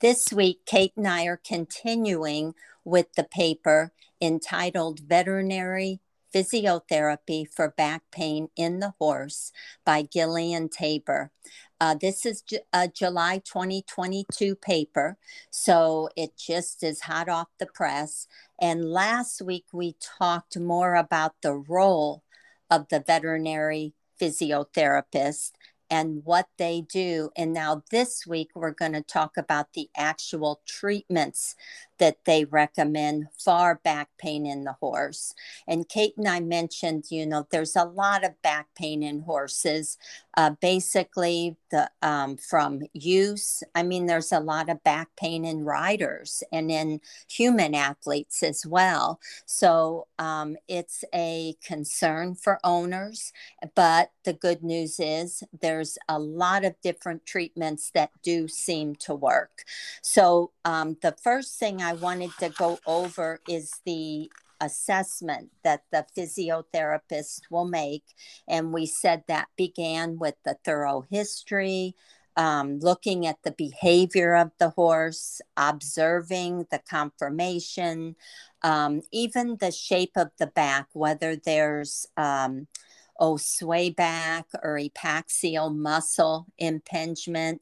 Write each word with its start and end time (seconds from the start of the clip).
This 0.00 0.32
week, 0.32 0.60
Kate 0.64 0.92
and 0.96 1.08
I 1.08 1.24
are 1.24 1.40
continuing 1.44 2.54
with 2.84 3.14
the 3.14 3.24
paper 3.24 3.90
entitled 4.22 5.00
Veterinary 5.00 5.98
Physiotherapy 6.32 7.48
for 7.52 7.74
Back 7.76 8.02
Pain 8.12 8.48
in 8.54 8.78
the 8.78 8.94
Horse 9.00 9.50
by 9.84 10.02
Gillian 10.04 10.68
Tabor. 10.68 11.32
Uh, 11.80 11.96
this 12.00 12.24
is 12.24 12.44
a 12.72 12.86
July 12.86 13.38
2022 13.38 14.54
paper, 14.54 15.18
so 15.50 16.08
it 16.14 16.36
just 16.36 16.84
is 16.84 17.00
hot 17.00 17.28
off 17.28 17.48
the 17.58 17.66
press. 17.66 18.28
And 18.60 18.84
last 18.92 19.42
week 19.42 19.66
we 19.72 19.96
talked 20.00 20.56
more 20.56 20.94
about 20.94 21.34
the 21.42 21.54
role 21.54 22.22
of 22.70 22.86
the 22.88 23.00
veterinary 23.00 23.94
physiotherapist 24.20 25.52
and 25.90 26.22
what 26.24 26.46
they 26.58 26.82
do. 26.82 27.30
And 27.36 27.52
now 27.52 27.82
this 27.90 28.26
week, 28.26 28.50
we're 28.54 28.72
going 28.72 28.92
to 28.92 29.02
talk 29.02 29.36
about 29.36 29.72
the 29.72 29.88
actual 29.96 30.60
treatments 30.66 31.54
that 31.98 32.24
they 32.24 32.44
recommend 32.44 33.26
for 33.38 33.80
back 33.84 34.08
pain 34.18 34.46
in 34.46 34.64
the 34.64 34.74
horse. 34.74 35.34
And 35.66 35.88
Kate 35.88 36.14
and 36.16 36.28
I 36.28 36.40
mentioned, 36.40 37.06
you 37.10 37.26
know, 37.26 37.46
there's 37.50 37.76
a 37.76 37.84
lot 37.84 38.24
of 38.24 38.40
back 38.42 38.68
pain 38.76 39.02
in 39.02 39.20
horses. 39.20 39.96
Uh, 40.36 40.50
basically, 40.60 41.56
the 41.70 41.90
um, 42.00 42.36
from 42.36 42.82
use. 42.92 43.62
I 43.74 43.82
mean, 43.82 44.06
there's 44.06 44.30
a 44.30 44.38
lot 44.38 44.68
of 44.68 44.82
back 44.84 45.08
pain 45.16 45.44
in 45.44 45.64
riders 45.64 46.44
and 46.52 46.70
in 46.70 47.00
human 47.28 47.74
athletes 47.74 48.42
as 48.42 48.64
well. 48.64 49.20
So 49.46 50.06
um, 50.18 50.56
it's 50.68 51.04
a 51.12 51.56
concern 51.64 52.36
for 52.36 52.60
owners. 52.62 53.32
But 53.74 54.12
the 54.24 54.32
good 54.32 54.62
news 54.62 55.00
is 55.00 55.42
there's 55.60 55.98
a 56.08 56.18
lot 56.18 56.64
of 56.64 56.80
different 56.82 57.26
treatments 57.26 57.90
that 57.94 58.10
do 58.22 58.46
seem 58.46 58.94
to 58.96 59.14
work. 59.14 59.64
So 60.02 60.52
um, 60.64 60.96
the 61.02 61.16
first 61.22 61.58
thing 61.58 61.82
I 61.82 61.87
wanted 61.94 62.30
to 62.40 62.50
go 62.50 62.78
over 62.86 63.40
is 63.48 63.72
the 63.84 64.30
assessment 64.60 65.50
that 65.62 65.82
the 65.92 66.04
physiotherapist 66.16 67.42
will 67.50 67.66
make. 67.66 68.04
And 68.48 68.72
we 68.72 68.86
said 68.86 69.24
that 69.28 69.48
began 69.56 70.18
with 70.18 70.34
the 70.44 70.56
thorough 70.64 71.06
history, 71.10 71.94
um, 72.36 72.78
looking 72.80 73.26
at 73.26 73.42
the 73.42 73.52
behavior 73.52 74.34
of 74.34 74.50
the 74.58 74.70
horse, 74.70 75.40
observing 75.56 76.66
the 76.70 76.80
conformation, 76.88 78.16
um, 78.62 79.02
even 79.12 79.56
the 79.56 79.72
shape 79.72 80.12
of 80.16 80.30
the 80.38 80.46
back, 80.46 80.88
whether 80.92 81.36
there's 81.36 82.06
um, 82.16 82.66
oh, 83.18 83.36
sway 83.36 83.90
back 83.90 84.46
or 84.62 84.78
epaxial 84.78 85.74
muscle 85.74 86.46
impingement 86.58 87.60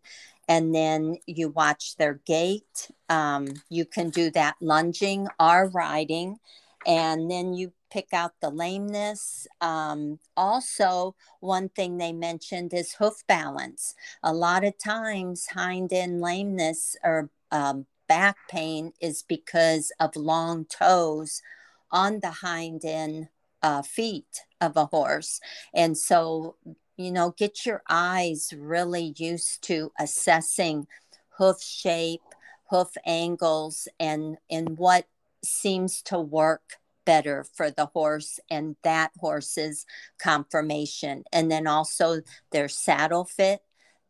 and 0.48 0.75
then 0.75 1.16
you 1.27 1.48
watch 1.48 1.97
their 1.97 2.20
gait. 2.27 2.91
Um, 3.08 3.48
you 3.69 3.84
can 3.84 4.11
do 4.11 4.30
that 4.30 4.56
lunging 4.61 5.28
or 5.41 5.69
riding, 5.69 6.39
and 6.86 7.30
then 7.30 7.55
you 7.55 7.72
pick 7.91 8.12
out 8.12 8.33
the 8.41 8.50
lameness. 8.50 9.47
Um, 9.61 10.18
also, 10.36 11.14
one 11.40 11.68
thing 11.68 11.98
they 11.98 12.12
mentioned 12.12 12.74
is 12.74 12.95
hoof 12.95 13.24
balance. 13.27 13.95
A 14.23 14.33
lot 14.33 14.64
of 14.64 14.79
times, 14.79 15.46
hind 15.46 15.92
end 15.92 16.20
lameness 16.20 16.96
or 17.02 17.30
um, 17.51 17.86
back 18.08 18.36
pain 18.48 18.92
is 19.01 19.23
because 19.23 19.92
of 20.01 20.17
long 20.17 20.64
toes 20.64 21.42
on 21.90 22.20
the 22.20 22.30
hind 22.30 22.84
end 22.84 23.28
uh, 23.63 23.83
feet 23.83 24.42
of 24.61 24.77
a 24.77 24.86
horse. 24.86 25.40
And 25.74 25.96
so 25.96 26.57
you 26.96 27.12
know, 27.12 27.34
get 27.36 27.67
your 27.67 27.83
eyes 27.89 28.52
really 28.57 29.14
used 29.17 29.62
to 29.62 29.92
assessing 29.98 30.86
hoof 31.39 31.61
shape, 31.62 32.23
hoof 32.70 32.90
angles, 33.05 33.89
and, 34.01 34.39
and 34.51 34.79
what 34.79 35.07
seems 35.45 36.02
to 36.02 36.18
work 36.18 36.79
better 37.05 37.45
for 37.55 37.70
the 37.70 37.86
horse 37.86 38.40
and 38.51 38.77
that 38.83 39.12
horse's 39.18 39.86
conformation. 40.18 41.24
And 41.33 41.51
then 41.51 41.67
also 41.67 42.23
their 42.51 42.68
saddle 42.68 43.24
fit 43.24 43.61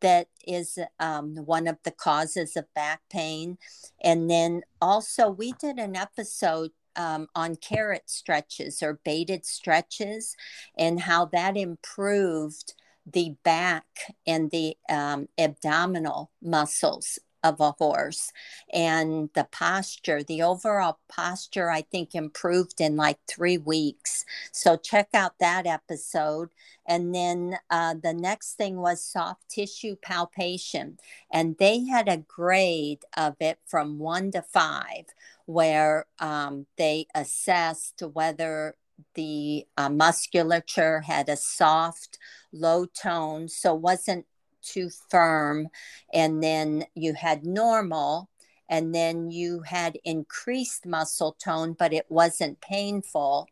that 0.00 0.28
is 0.46 0.78
um, 1.00 1.36
one 1.36 1.66
of 1.66 1.78
the 1.84 1.90
causes 1.90 2.56
of 2.56 2.72
back 2.74 3.00
pain. 3.10 3.58
And 4.02 4.30
then 4.30 4.62
also, 4.80 5.28
we 5.28 5.52
did 5.52 5.78
an 5.78 5.96
episode 5.96 6.70
um, 6.96 7.28
on 7.34 7.56
carrot 7.56 8.04
stretches 8.06 8.82
or 8.82 9.00
baited 9.04 9.44
stretches 9.44 10.36
and 10.76 11.00
how 11.00 11.26
that 11.26 11.56
improved 11.56 12.74
the 13.06 13.36
back 13.44 14.14
and 14.26 14.50
the 14.50 14.76
um, 14.88 15.28
abdominal 15.38 16.30
muscles 16.42 17.18
of 17.46 17.60
a 17.60 17.72
horse 17.72 18.32
and 18.72 19.30
the 19.34 19.46
posture. 19.52 20.22
The 20.22 20.42
overall 20.42 20.98
posture 21.08 21.70
i 21.70 21.82
think 21.82 22.14
improved 22.14 22.80
in 22.80 22.96
like 22.96 23.18
three 23.28 23.58
weeks. 23.58 24.24
So 24.52 24.76
check 24.76 25.08
out 25.14 25.38
that 25.38 25.66
episode. 25.66 26.48
And 26.88 27.14
then 27.14 27.58
uh, 27.70 27.94
the 28.02 28.14
next 28.14 28.54
thing 28.54 28.76
was 28.76 29.02
soft 29.02 29.48
tissue 29.48 29.96
palpation. 29.96 30.98
And 31.32 31.56
they 31.58 31.84
had 31.84 32.08
a 32.08 32.18
grade 32.18 33.04
of 33.16 33.36
it 33.40 33.58
from 33.66 33.98
one 33.98 34.30
to 34.32 34.42
five 34.42 35.06
where 35.46 36.06
um, 36.18 36.66
they 36.76 37.06
assessed 37.14 38.02
whether 38.12 38.74
the 39.14 39.66
uh, 39.76 39.88
musculature 39.88 41.00
had 41.00 41.28
a 41.28 41.36
soft 41.36 42.18
low 42.52 42.86
tone 42.86 43.48
so 43.48 43.74
wasn't 43.74 44.26
too 44.62 44.90
firm 45.10 45.68
and 46.12 46.42
then 46.42 46.84
you 46.94 47.14
had 47.14 47.44
normal 47.44 48.28
and 48.68 48.94
then 48.94 49.30
you 49.30 49.60
had 49.60 49.96
increased 50.04 50.86
muscle 50.86 51.36
tone 51.42 51.74
but 51.78 51.92
it 51.92 52.06
wasn't 52.08 52.60
painful 52.60 53.46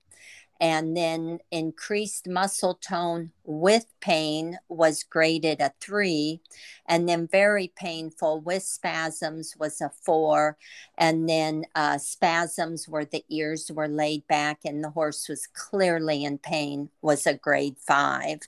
and 0.65 0.97
then 0.97 1.41
increased 1.51 2.27
muscle 2.27 2.73
tone 2.77 3.31
with 3.45 3.85
pain 4.01 4.57
was 4.71 5.03
graded 5.03 5.61
a 5.61 5.71
three, 5.79 6.41
and 6.89 7.07
then 7.07 7.29
very 7.31 7.71
painful 7.77 8.41
with 8.41 8.63
spasms 8.63 9.55
was 9.59 9.83
a 9.83 9.91
four, 10.07 10.57
and 10.97 11.29
then 11.29 11.65
uh, 11.75 11.99
spasms 11.99 12.89
where 12.89 13.05
the 13.05 13.23
ears 13.29 13.71
were 13.75 13.89
laid 13.89 14.27
back 14.27 14.61
and 14.65 14.83
the 14.83 14.89
horse 14.89 15.29
was 15.29 15.47
clearly 15.47 16.25
in 16.25 16.39
pain 16.39 16.89
was 17.03 17.27
a 17.27 17.35
grade 17.35 17.77
five. 17.79 18.39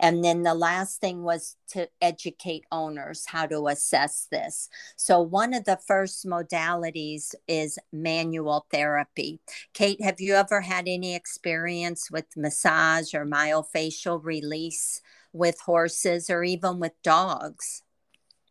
And 0.00 0.24
then 0.24 0.44
the 0.44 0.54
last 0.54 1.02
thing 1.02 1.22
was 1.22 1.56
to 1.72 1.86
educate 2.00 2.64
owners 2.72 3.26
how 3.26 3.44
to 3.44 3.68
assess 3.68 4.26
this. 4.30 4.70
So, 4.96 5.20
one 5.20 5.52
of 5.52 5.64
the 5.64 5.78
first 5.86 6.24
modalities 6.24 7.34
is 7.46 7.78
manual 7.92 8.64
therapy. 8.70 9.40
Kate, 9.74 10.02
have 10.02 10.18
you 10.18 10.32
ever 10.34 10.62
had 10.62 10.88
any 10.88 11.14
experience 11.14 11.57
with 12.10 12.26
massage 12.36 13.14
or 13.14 13.26
myofascial 13.26 14.22
release 14.22 15.00
with 15.32 15.60
horses 15.60 16.30
or 16.30 16.44
even 16.44 16.78
with 16.80 16.92
dogs? 17.02 17.82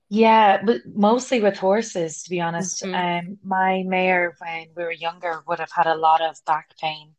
Yeah, 0.09 0.63
but 0.63 0.81
mostly 0.85 1.41
with 1.41 1.57
horses, 1.57 2.23
to 2.23 2.29
be 2.29 2.39
honest. 2.39 2.83
Mm-hmm. 2.83 3.29
Um, 3.29 3.37
my 3.43 3.83
mare, 3.83 4.35
when 4.39 4.67
we 4.75 4.83
were 4.83 4.91
younger, 4.91 5.43
would 5.47 5.59
have 5.59 5.71
had 5.71 5.87
a 5.87 5.95
lot 5.95 6.21
of 6.21 6.37
back 6.45 6.71
pain. 6.79 7.15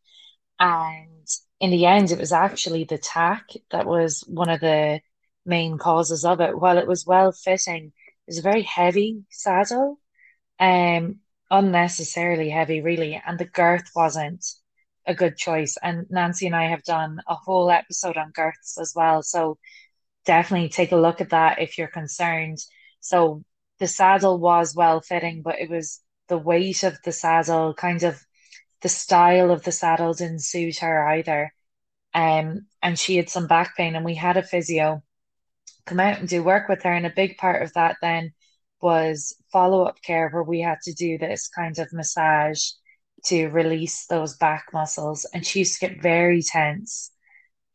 And 0.59 1.27
in 1.59 1.69
the 1.69 1.85
end, 1.85 2.11
it 2.11 2.19
was 2.19 2.31
actually 2.31 2.85
the 2.85 2.97
tack 2.97 3.49
that 3.71 3.85
was 3.85 4.23
one 4.27 4.49
of 4.49 4.59
the 4.59 5.01
main 5.45 5.77
causes 5.77 6.25
of 6.25 6.41
it. 6.41 6.57
While 6.57 6.77
it 6.77 6.87
was 6.87 7.05
well 7.05 7.31
fitting, 7.31 7.85
it 7.85 7.91
was 8.27 8.39
a 8.39 8.43
very 8.43 8.63
heavy 8.63 9.23
saddle, 9.29 9.99
um, 10.59 11.19
unnecessarily 11.51 12.49
heavy, 12.49 12.81
really, 12.81 13.21
and 13.25 13.37
the 13.37 13.45
girth 13.45 13.91
wasn't 13.95 14.45
a 15.09 15.15
good 15.15 15.35
choice. 15.35 15.75
And 15.81 16.05
Nancy 16.09 16.45
and 16.45 16.55
I 16.55 16.67
have 16.67 16.83
done 16.83 17.19
a 17.27 17.35
whole 17.35 17.69
episode 17.71 18.15
on 18.15 18.31
girths 18.31 18.77
as 18.79 18.93
well. 18.95 19.23
So 19.23 19.57
definitely 20.25 20.69
take 20.69 20.91
a 20.91 20.97
look 20.97 21.19
at 21.19 21.31
that 21.31 21.59
if 21.61 21.77
you're 21.77 21.87
concerned. 21.87 22.59
So 23.01 23.43
the 23.79 23.87
saddle 23.87 24.39
was 24.39 24.75
well 24.75 25.01
fitting, 25.01 25.41
but 25.41 25.59
it 25.59 25.69
was 25.69 25.99
the 26.27 26.37
weight 26.37 26.83
of 26.83 26.97
the 27.03 27.11
saddle, 27.11 27.73
kind 27.73 28.03
of 28.03 28.21
the 28.81 28.89
style 28.89 29.51
of 29.51 29.63
the 29.63 29.71
saddle 29.71 30.13
didn't 30.13 30.43
suit 30.43 30.77
her 30.77 31.07
either. 31.09 31.51
Um, 32.13 32.67
and 32.81 32.97
she 32.97 33.17
had 33.17 33.29
some 33.29 33.47
back 33.47 33.75
pain, 33.75 33.95
and 33.95 34.05
we 34.05 34.15
had 34.15 34.37
a 34.37 34.43
physio 34.43 35.03
come 35.85 35.99
out 35.99 36.19
and 36.19 36.29
do 36.29 36.43
work 36.43 36.69
with 36.69 36.83
her. 36.83 36.93
And 36.93 37.05
a 37.05 37.09
big 37.09 37.37
part 37.37 37.63
of 37.63 37.73
that 37.73 37.97
then 38.01 38.33
was 38.81 39.35
follow-up 39.51 40.01
care 40.01 40.29
where 40.29 40.43
we 40.43 40.61
had 40.61 40.77
to 40.83 40.93
do 40.93 41.17
this 41.17 41.47
kind 41.47 41.77
of 41.79 41.91
massage 41.91 42.61
to 43.25 43.47
release 43.49 44.05
those 44.07 44.37
back 44.37 44.67
muscles 44.73 45.25
and 45.33 45.45
she 45.45 45.59
used 45.59 45.79
to 45.79 45.87
get 45.87 46.01
very 46.01 46.41
tense 46.41 47.11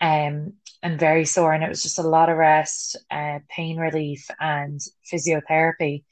um, 0.01 0.55
and 0.83 0.99
very 0.99 1.25
sore 1.25 1.53
and 1.53 1.65
it 1.65 1.69
was 1.69 1.83
just 1.83 1.99
a 1.99 2.03
lot 2.03 2.29
of 2.29 2.37
rest 2.37 2.97
uh, 3.11 3.39
pain 3.49 3.79
relief 3.79 4.29
and 4.41 4.81
physiotherapy. 5.13 6.05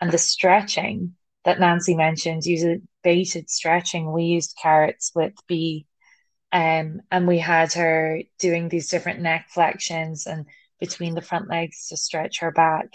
And 0.00 0.10
the 0.10 0.18
stretching 0.18 1.14
that 1.44 1.60
Nancy 1.60 1.94
mentioned 1.94 2.44
using 2.44 2.88
baited 3.02 3.48
stretching. 3.48 4.12
We 4.12 4.24
used 4.24 4.58
carrots 4.60 5.12
with 5.14 5.32
B 5.46 5.86
um, 6.52 7.00
and 7.10 7.26
we 7.26 7.38
had 7.38 7.72
her 7.74 8.20
doing 8.38 8.68
these 8.68 8.88
different 8.88 9.20
neck 9.20 9.48
flexions 9.54 10.26
and 10.26 10.46
between 10.80 11.14
the 11.14 11.22
front 11.22 11.48
legs 11.48 11.88
to 11.88 11.96
stretch 11.96 12.40
her 12.40 12.50
back. 12.50 12.88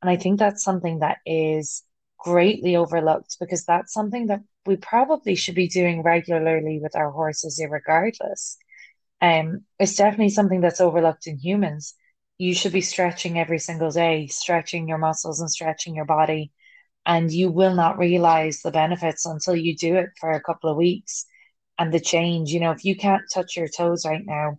And 0.00 0.10
I 0.10 0.16
think 0.16 0.38
that's 0.38 0.62
something 0.62 1.00
that 1.00 1.18
is 1.26 1.82
greatly 2.18 2.76
overlooked 2.76 3.36
because 3.40 3.64
that's 3.64 3.92
something 3.92 4.26
that 4.26 4.40
we 4.66 4.76
probably 4.76 5.34
should 5.34 5.54
be 5.54 5.68
doing 5.68 6.02
regularly 6.02 6.80
with 6.82 6.96
our 6.96 7.10
horses, 7.10 7.62
regardless. 7.68 8.58
Um, 9.20 9.64
it's 9.78 9.96
definitely 9.96 10.30
something 10.30 10.60
that's 10.60 10.80
overlooked 10.80 11.26
in 11.26 11.38
humans. 11.38 11.94
You 12.38 12.54
should 12.54 12.72
be 12.72 12.82
stretching 12.82 13.38
every 13.38 13.58
single 13.58 13.90
day, 13.90 14.26
stretching 14.26 14.88
your 14.88 14.98
muscles 14.98 15.40
and 15.40 15.50
stretching 15.50 15.94
your 15.94 16.04
body. 16.04 16.52
And 17.06 17.30
you 17.32 17.50
will 17.50 17.74
not 17.74 17.98
realize 17.98 18.60
the 18.60 18.70
benefits 18.72 19.26
until 19.26 19.56
you 19.56 19.76
do 19.76 19.96
it 19.96 20.10
for 20.20 20.32
a 20.32 20.42
couple 20.42 20.70
of 20.70 20.76
weeks 20.76 21.26
and 21.78 21.92
the 21.92 22.00
change. 22.00 22.50
You 22.50 22.60
know, 22.60 22.72
if 22.72 22.84
you 22.84 22.96
can't 22.96 23.22
touch 23.32 23.56
your 23.56 23.68
toes 23.68 24.04
right 24.04 24.24
now, 24.24 24.58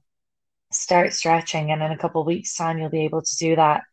start 0.71 1.13
stretching, 1.13 1.71
and 1.71 1.81
in 1.83 1.91
a 1.91 1.97
couple 1.97 2.21
of 2.21 2.27
weeks' 2.27 2.55
time, 2.55 2.77
you'll 2.79 2.89
be 2.89 3.05
able 3.05 3.21
to 3.21 3.37
do 3.37 3.55
that 3.55 3.83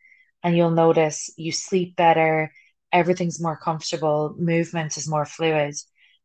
and 0.44 0.56
you'll 0.56 0.70
notice 0.70 1.30
you 1.36 1.50
sleep 1.50 1.96
better, 1.96 2.52
everything's 2.92 3.40
more 3.40 3.56
comfortable, 3.56 4.36
movement 4.38 4.96
is 4.96 5.08
more 5.08 5.24
fluid. 5.24 5.74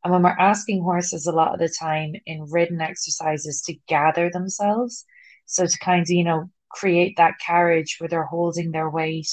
And 0.04 0.14
when 0.14 0.24
we're 0.24 0.30
asking 0.30 0.82
horses 0.82 1.28
a 1.28 1.32
lot 1.32 1.54
of 1.54 1.60
the 1.60 1.70
time 1.70 2.14
in 2.26 2.50
ridden 2.50 2.82
exercises 2.82 3.62
to 3.64 3.76
gather 3.88 4.30
themselves, 4.30 5.06
so 5.46 5.66
to 5.66 5.80
kind 5.80 6.04
of, 6.04 6.10
you 6.10 6.24
know, 6.24 6.50
create 6.70 7.18
that 7.18 7.40
carriage 7.46 7.98
where 8.00 8.08
they're 8.08 8.24
holding 8.24 8.72
their 8.72 8.90
weight 8.90 9.28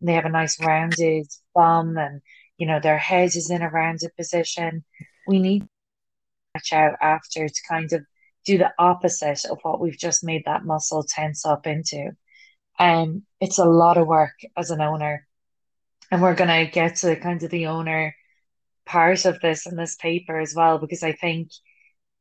and 0.00 0.08
they 0.08 0.14
have 0.14 0.26
a 0.26 0.30
nice 0.30 0.60
rounded 0.62 1.26
bum 1.54 1.96
and, 1.96 2.20
you 2.58 2.66
know, 2.66 2.80
their 2.80 2.98
head 2.98 3.34
is 3.34 3.50
in 3.50 3.62
a 3.62 3.70
rounded 3.70 4.10
position, 4.16 4.84
we 5.26 5.38
need 5.38 5.60
to 5.60 5.68
watch 6.54 6.72
out 6.72 6.96
after 7.00 7.48
to 7.48 7.62
kind 7.68 7.92
of 7.92 8.02
do 8.44 8.58
the 8.58 8.72
opposite 8.78 9.44
of 9.46 9.58
what 9.62 9.80
we've 9.80 9.98
just 9.98 10.24
made 10.24 10.42
that 10.44 10.64
muscle 10.64 11.02
tense 11.02 11.46
up 11.46 11.66
into. 11.66 12.10
Um, 12.78 13.22
it's 13.40 13.58
a 13.58 13.64
lot 13.64 13.96
of 13.96 14.06
work 14.06 14.34
as 14.56 14.70
an 14.70 14.80
owner. 14.80 15.26
And 16.10 16.20
we're 16.20 16.34
going 16.34 16.48
to 16.48 16.70
get 16.70 16.96
to 16.96 17.14
kind 17.16 17.42
of 17.42 17.50
the 17.50 17.66
owner 17.66 18.14
part 18.90 19.24
of 19.24 19.40
this 19.40 19.66
in 19.66 19.76
this 19.76 19.94
paper 19.96 20.40
as 20.40 20.54
well, 20.54 20.78
because 20.78 21.02
I 21.02 21.12
think 21.12 21.50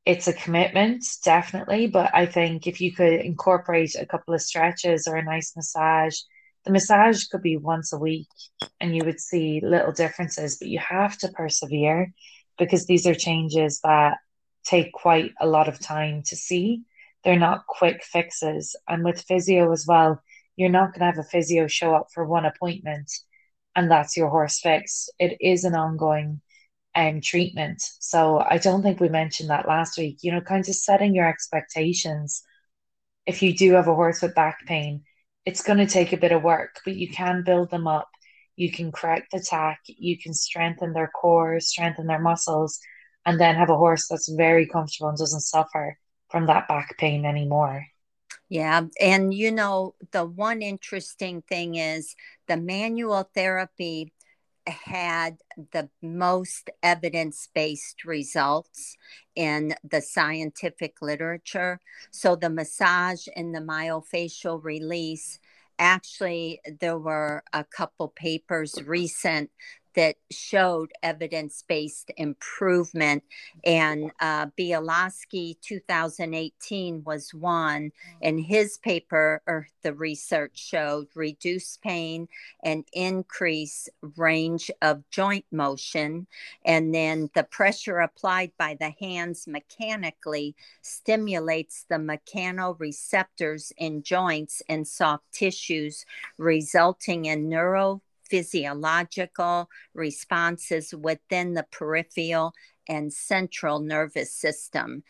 it's 0.06 0.28
a 0.28 0.34
commitment, 0.34 1.04
definitely. 1.24 1.88
But 1.88 2.12
I 2.14 2.26
think 2.28 2.68
if 2.68 2.80
you 2.80 2.94
could 2.94 3.14
incorporate 3.14 3.96
a 3.96 4.06
couple 4.06 4.34
of 4.34 4.42
stretches 4.42 5.08
or 5.08 5.16
a 5.16 5.24
nice 5.24 5.56
massage, 5.56 6.16
the 6.66 6.72
massage 6.72 7.26
could 7.26 7.42
be 7.42 7.58
once 7.58 7.92
a 7.92 7.98
week 7.98 8.28
and 8.80 8.96
you 8.96 9.04
would 9.06 9.20
see 9.20 9.62
little 9.64 9.92
differences, 9.92 10.58
but 10.58 10.68
you 10.68 10.80
have 10.80 11.18
to 11.20 11.30
persevere 11.30 12.14
because 12.58 12.86
these 12.86 13.08
are 13.08 13.16
changes 13.16 13.80
that 13.84 14.18
take 14.64 14.92
quite 14.92 15.32
a 15.42 15.48
lot 15.48 15.68
of 15.68 15.80
time 15.80 16.22
to 16.28 16.36
see. 16.36 16.84
They're 17.24 17.40
not 17.40 17.66
quick 17.68 18.04
fixes. 18.04 18.76
And 18.88 19.04
with 19.04 19.22
physio 19.22 19.72
as 19.72 19.86
well, 19.88 20.22
you're 20.56 20.70
not 20.70 20.94
going 20.94 21.00
to 21.00 21.06
have 21.06 21.18
a 21.18 21.24
physio 21.24 21.68
show 21.68 21.96
up 21.96 22.08
for 22.14 22.26
one 22.26 22.46
appointment 22.46 23.10
and 23.76 23.90
that's 23.90 24.18
your 24.18 24.30
horse 24.30 24.60
fixed. 24.60 25.12
It 25.20 25.38
is 25.40 25.64
an 25.64 25.76
ongoing 25.76 26.42
um, 26.96 27.22
treatment. 27.22 27.82
So 28.00 28.40
I 28.40 28.58
don't 28.58 28.82
think 28.82 29.00
we 29.00 29.10
mentioned 29.10 29.50
that 29.50 29.68
last 29.68 29.98
week. 29.98 30.20
You 30.22 30.32
know, 30.32 30.42
kind 30.42 30.68
of 30.68 30.76
setting 30.76 31.16
your 31.16 31.28
expectations. 31.28 32.44
If 33.26 33.42
you 33.42 33.56
do 33.56 33.74
have 33.74 33.88
a 33.88 33.96
horse 33.96 34.22
with 34.22 34.36
back 34.36 34.66
pain, 34.66 35.04
it's 35.46 35.64
going 35.64 35.80
to 35.80 35.88
take 35.88 36.14
a 36.14 36.18
bit 36.18 36.32
of 36.32 36.44
work, 36.44 36.80
but 36.86 36.96
you 36.96 37.10
can 37.10 37.44
build 37.44 37.70
them 37.70 37.88
up. 37.88 38.10
You 38.56 38.72
can 38.72 38.92
correct 38.92 39.32
the 39.32 39.40
tack, 39.40 39.80
you 39.88 40.18
can 40.18 40.34
strengthen 40.34 40.92
their 40.92 41.08
core, 41.08 41.62
strengthen 41.62 42.08
their 42.08 42.20
muscles, 42.20 42.78
and 43.26 43.40
then 43.40 43.56
have 43.56 43.70
a 43.70 43.78
horse 43.78 44.08
that's 44.10 44.28
very 44.28 44.68
comfortable 44.68 45.08
and 45.08 45.18
doesn't 45.18 45.40
suffer 45.42 45.98
from 46.30 46.48
that 46.48 46.68
back 46.68 46.98
pain 46.98 47.26
anymore. 47.26 47.86
Yeah. 48.50 48.82
And, 49.00 49.34
you 49.34 49.52
know, 49.52 49.96
the 50.12 50.26
one 50.26 50.62
interesting 50.62 51.42
thing 51.44 51.76
is 51.76 52.16
the 52.48 52.58
manual 52.58 53.30
therapy 53.34 54.12
had 54.70 55.38
the 55.72 55.90
most 56.02 56.70
evidence 56.84 57.48
based 57.54 58.06
results 58.06 58.98
in 59.36 59.76
the 59.84 60.02
scientific 60.02 61.02
literature. 61.02 61.80
So 62.12 62.36
the 62.36 62.50
massage 62.50 63.28
and 63.36 63.54
the 63.54 63.60
myofascial 63.60 64.64
release 64.64 65.40
actually 65.80 66.60
there 66.82 66.98
were 66.98 67.42
a 67.54 67.64
couple 67.64 68.10
papers 68.10 68.76
recent 68.86 69.50
that 69.96 70.16
showed 70.32 70.92
evidence 71.02 71.64
based 71.68 72.12
improvement. 72.18 73.24
And 73.64 74.12
uh, 74.20 74.48
Bialowski 74.58 75.60
2018 75.62 77.04
was 77.04 77.34
one. 77.34 77.92
And 78.22 78.40
his 78.40 78.78
paper, 78.78 79.42
or 79.48 79.68
the 79.82 79.94
research 79.94 80.58
showed 80.58 81.08
reduced 81.16 81.82
pain 81.82 82.28
and 82.64 82.86
increase 82.94 83.90
range 84.16 84.70
of 84.82 85.10
joint 85.10 85.46
motion. 85.52 86.28
And 86.66 86.94
then 86.94 87.30
the 87.34 87.44
pressure 87.44 88.00
applied 88.00 88.52
by 88.58 88.78
the 88.80 88.94
hands 89.00 89.48
mechanically 89.48 90.56
stimulates 90.82 91.86
the 91.90 91.96
mechanoreceptors 91.96 93.72
in 93.78 94.04
joints 94.04 94.62
and 94.70 94.88
soft 94.88 95.32
tissues, 95.32 96.06
resulting 96.38 97.26
in 97.26 97.50
neuro 97.50 98.02
physiological 98.30 99.70
responses 99.94 100.94
within 100.94 101.54
the 101.54 101.66
peripheral 101.72 102.54
and 102.88 103.14
central 103.14 103.80
nervous 103.80 104.34
system. 104.34 105.04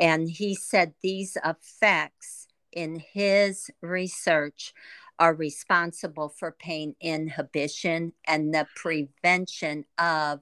And 0.00 0.28
he 0.28 0.54
said 0.54 0.94
these 1.02 1.36
effects 1.44 2.48
in 2.72 3.02
his 3.12 3.70
research 3.80 4.74
are 5.18 5.34
responsible 5.34 6.28
for 6.28 6.52
pain 6.52 6.94
inhibition 7.00 8.12
and 8.26 8.52
the 8.52 8.66
prevention 8.74 9.84
of 9.98 10.40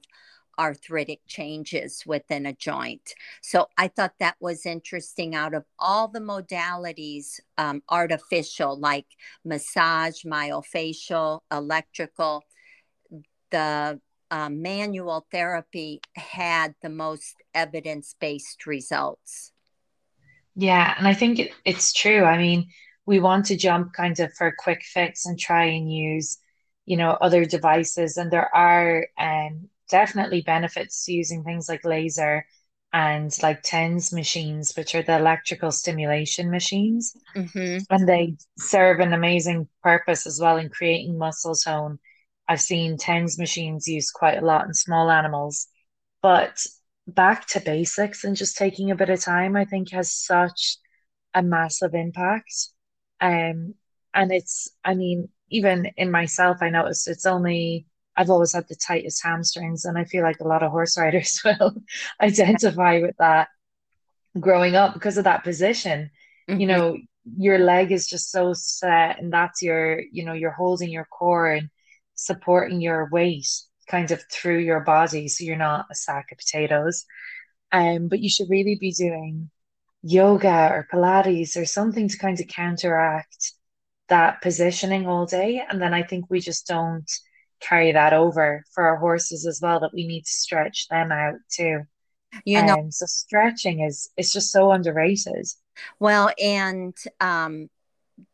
arthritic 0.59 1.21
changes 1.27 2.03
within 2.07 2.47
a 2.47 2.53
joint. 2.53 3.15
So 3.43 3.69
I 3.77 3.89
thought 3.89 4.15
that 4.21 4.37
was 4.41 4.67
interesting. 4.67 5.35
Out 5.35 5.55
of 5.55 5.65
all 5.79 6.09
the 6.09 6.21
modalities, 6.21 7.41
um, 7.59 7.83
artificial 7.89 8.79
like 8.79 9.07
massage, 9.45 10.25
myofascial, 10.25 11.41
electrical, 11.51 12.45
the 13.51 14.01
um, 14.31 14.63
manual 14.63 15.27
therapy 15.31 16.01
had 16.17 16.75
the 16.83 16.89
most 16.89 17.37
evidence 17.55 18.17
based 18.19 18.67
results. 18.67 19.53
Yeah, 20.57 20.95
and 20.99 21.07
I 21.07 21.15
think 21.15 21.39
it, 21.39 21.53
it's 21.65 21.93
true. 21.93 22.25
I 22.25 22.39
mean, 22.39 22.69
we 23.07 23.21
want 23.21 23.47
to 23.47 23.57
jump 23.57 23.93
kind 23.93 24.19
of 24.21 24.33
for 24.35 24.47
a 24.49 24.57
quick 24.57 24.83
fix 24.83 25.27
and 25.27 25.39
try 25.39 25.67
and 25.67 25.93
use, 25.93 26.39
you 26.87 26.97
know, 26.97 27.11
other 27.11 27.45
devices, 27.45 28.17
and 28.17 28.31
there 28.31 28.55
are 28.55 29.07
um, 29.19 29.69
definitely 29.91 30.43
benefits 30.43 31.05
to 31.05 31.13
using 31.13 31.45
things 31.45 31.69
like 31.69 31.85
laser 31.85 32.47
and 32.93 33.37
like 33.43 33.63
TENS 33.63 34.13
machines, 34.13 34.73
which 34.77 34.95
are 34.95 35.03
the 35.03 35.19
electrical 35.19 35.73
stimulation 35.73 36.51
machines. 36.51 37.17
Mm-hmm. 37.35 37.79
And 37.91 38.09
they 38.09 38.37
serve 38.57 39.01
an 39.01 39.13
amazing 39.13 39.69
purpose 39.83 40.27
as 40.27 40.39
well 40.41 40.59
in 40.59 40.69
creating 40.69 41.19
muscle 41.19 41.57
tone. 41.57 41.99
I've 42.49 42.61
seen 42.61 42.97
TENS 42.97 43.39
machines 43.39 43.89
used 43.89 44.15
quite 44.15 44.39
a 44.39 44.47
lot 44.47 44.67
in 44.67 44.75
small 44.75 45.11
animals. 45.11 45.67
But 46.23 46.65
back 47.07 47.47
to 47.49 47.61
basics 47.61 48.25
and 48.25 48.37
just 48.37 48.57
taking 48.57 48.91
a 48.91 48.97
bit 48.97 49.11
of 49.11 49.21
time, 49.21 49.57
I 49.57 49.65
think 49.65 49.91
has 49.91 50.13
such 50.13 50.77
a 51.35 51.43
massive 51.43 51.95
impact. 51.95 52.69
Um, 53.21 53.75
and 54.15 54.31
it's, 54.31 54.69
I 54.85 54.95
mean, 54.95 55.31
even 55.51 55.91
in 55.97 56.11
myself, 56.11 56.59
I 56.61 56.71
noticed 56.71 57.09
it's 57.09 57.27
only 57.27 57.87
I've 58.17 58.31
always 58.31 58.53
had 58.53 58.69
the 58.69 58.77
tightest 58.77 59.23
hamstrings, 59.23 59.85
and 59.85 59.99
I 59.99 60.05
feel 60.05 60.23
like 60.23 60.41
a 60.41 60.49
lot 60.49 60.63
of 60.63 60.71
horse 60.71 60.97
riders 60.97 61.41
will 61.45 61.75
identify 62.21 63.01
with 63.01 63.17
that 63.19 63.49
growing 64.39 64.77
up 64.77 64.95
because 64.95 65.19
of 65.19 65.25
that 65.25 65.45
position. 65.45 66.11
Mm-hmm. 66.49 66.61
You 66.61 66.67
know, 66.67 66.97
your 67.37 67.59
leg 67.59 67.93
is 67.93 68.07
just 68.07 68.31
so 68.31 68.53
set, 68.53 69.21
and 69.21 69.33
that's 69.33 69.63
your, 69.63 70.01
you 70.13 70.25
know, 70.25 70.33
you're 70.33 70.51
holding 70.51 70.91
your 70.91 71.07
core 71.07 71.51
and 71.51 71.71
supporting 72.15 72.81
your 72.81 73.09
weight 73.11 73.49
kind 73.89 74.11
of 74.11 74.23
through 74.31 74.59
your 74.59 74.81
body, 74.81 75.29
so 75.29 75.45
you're 75.45 75.57
not 75.57 75.87
a 75.91 75.95
sack 75.95 76.27
of 76.33 76.39
potatoes. 76.39 77.05
Um, 77.73 78.09
but 78.09 78.21
you 78.21 78.29
should 78.29 78.51
really 78.51 78.77
be 78.81 78.93
doing 78.93 79.51
yoga 80.03 80.69
or 80.71 80.87
Pilates 80.93 81.57
or 81.57 81.65
something 81.65 82.09
to 82.09 82.19
kind 82.19 82.39
of 82.39 82.47
counteract 82.47 83.53
that 84.09 84.43
positioning 84.43 85.07
all 85.07 85.27
day. 85.27 85.63
And 85.69 85.81
then 85.81 85.95
I 85.95 86.03
think 86.03 86.27
we 86.29 86.41
just 86.41 86.67
don't 86.67 87.11
carry 87.67 87.93
that 87.93 88.13
over 88.13 88.65
for 88.73 88.85
our 88.85 88.97
horses 88.97 89.47
as 89.47 89.61
well, 89.63 89.81
that 89.81 89.95
we 89.95 90.07
need 90.07 90.23
to 90.23 90.31
stretch 90.31 90.87
them 90.89 91.11
out 91.13 91.37
too. 91.51 91.81
You 92.45 92.63
know, 92.63 92.75
um, 92.75 92.91
so 92.91 93.07
stretching 93.07 93.81
is 93.81 94.11
it's 94.17 94.33
just 94.33 94.51
so 94.51 94.73
underrated. 94.73 95.47
Well, 95.99 96.31
and 96.43 96.97
um, 97.21 97.69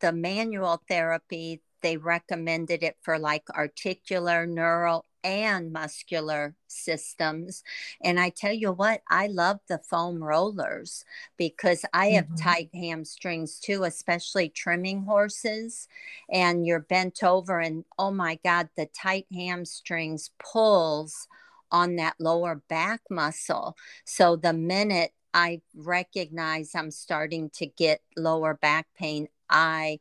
the 0.00 0.12
manual 0.12 0.82
therapy, 0.88 1.60
they 1.82 1.96
recommended 1.96 2.82
it 2.82 2.96
for 3.02 3.18
like 3.18 3.44
articular, 3.54 4.46
neural, 4.46 5.04
and 5.24 5.72
muscular 5.72 6.54
systems. 6.66 7.62
And 8.02 8.18
I 8.18 8.30
tell 8.30 8.52
you 8.52 8.72
what, 8.72 9.02
I 9.08 9.26
love 9.26 9.60
the 9.68 9.78
foam 9.78 10.22
rollers 10.22 11.04
because 11.36 11.84
I 11.92 12.10
have 12.10 12.26
mm-hmm. 12.26 12.36
tight 12.36 12.70
hamstrings 12.74 13.58
too, 13.58 13.84
especially 13.84 14.48
trimming 14.48 15.04
horses. 15.04 15.88
And 16.30 16.66
you're 16.66 16.80
bent 16.80 17.22
over, 17.22 17.60
and 17.60 17.84
oh 17.98 18.10
my 18.10 18.38
God, 18.44 18.68
the 18.76 18.86
tight 18.86 19.26
hamstrings 19.32 20.30
pulls 20.38 21.26
on 21.72 21.96
that 21.96 22.16
lower 22.18 22.62
back 22.68 23.00
muscle. 23.10 23.76
So 24.04 24.36
the 24.36 24.52
minute 24.52 25.12
I 25.32 25.60
recognize 25.74 26.74
I'm 26.74 26.90
starting 26.90 27.50
to 27.50 27.66
get 27.66 28.00
lower 28.16 28.54
back 28.54 28.88
pain, 28.98 29.28
I 29.48 30.00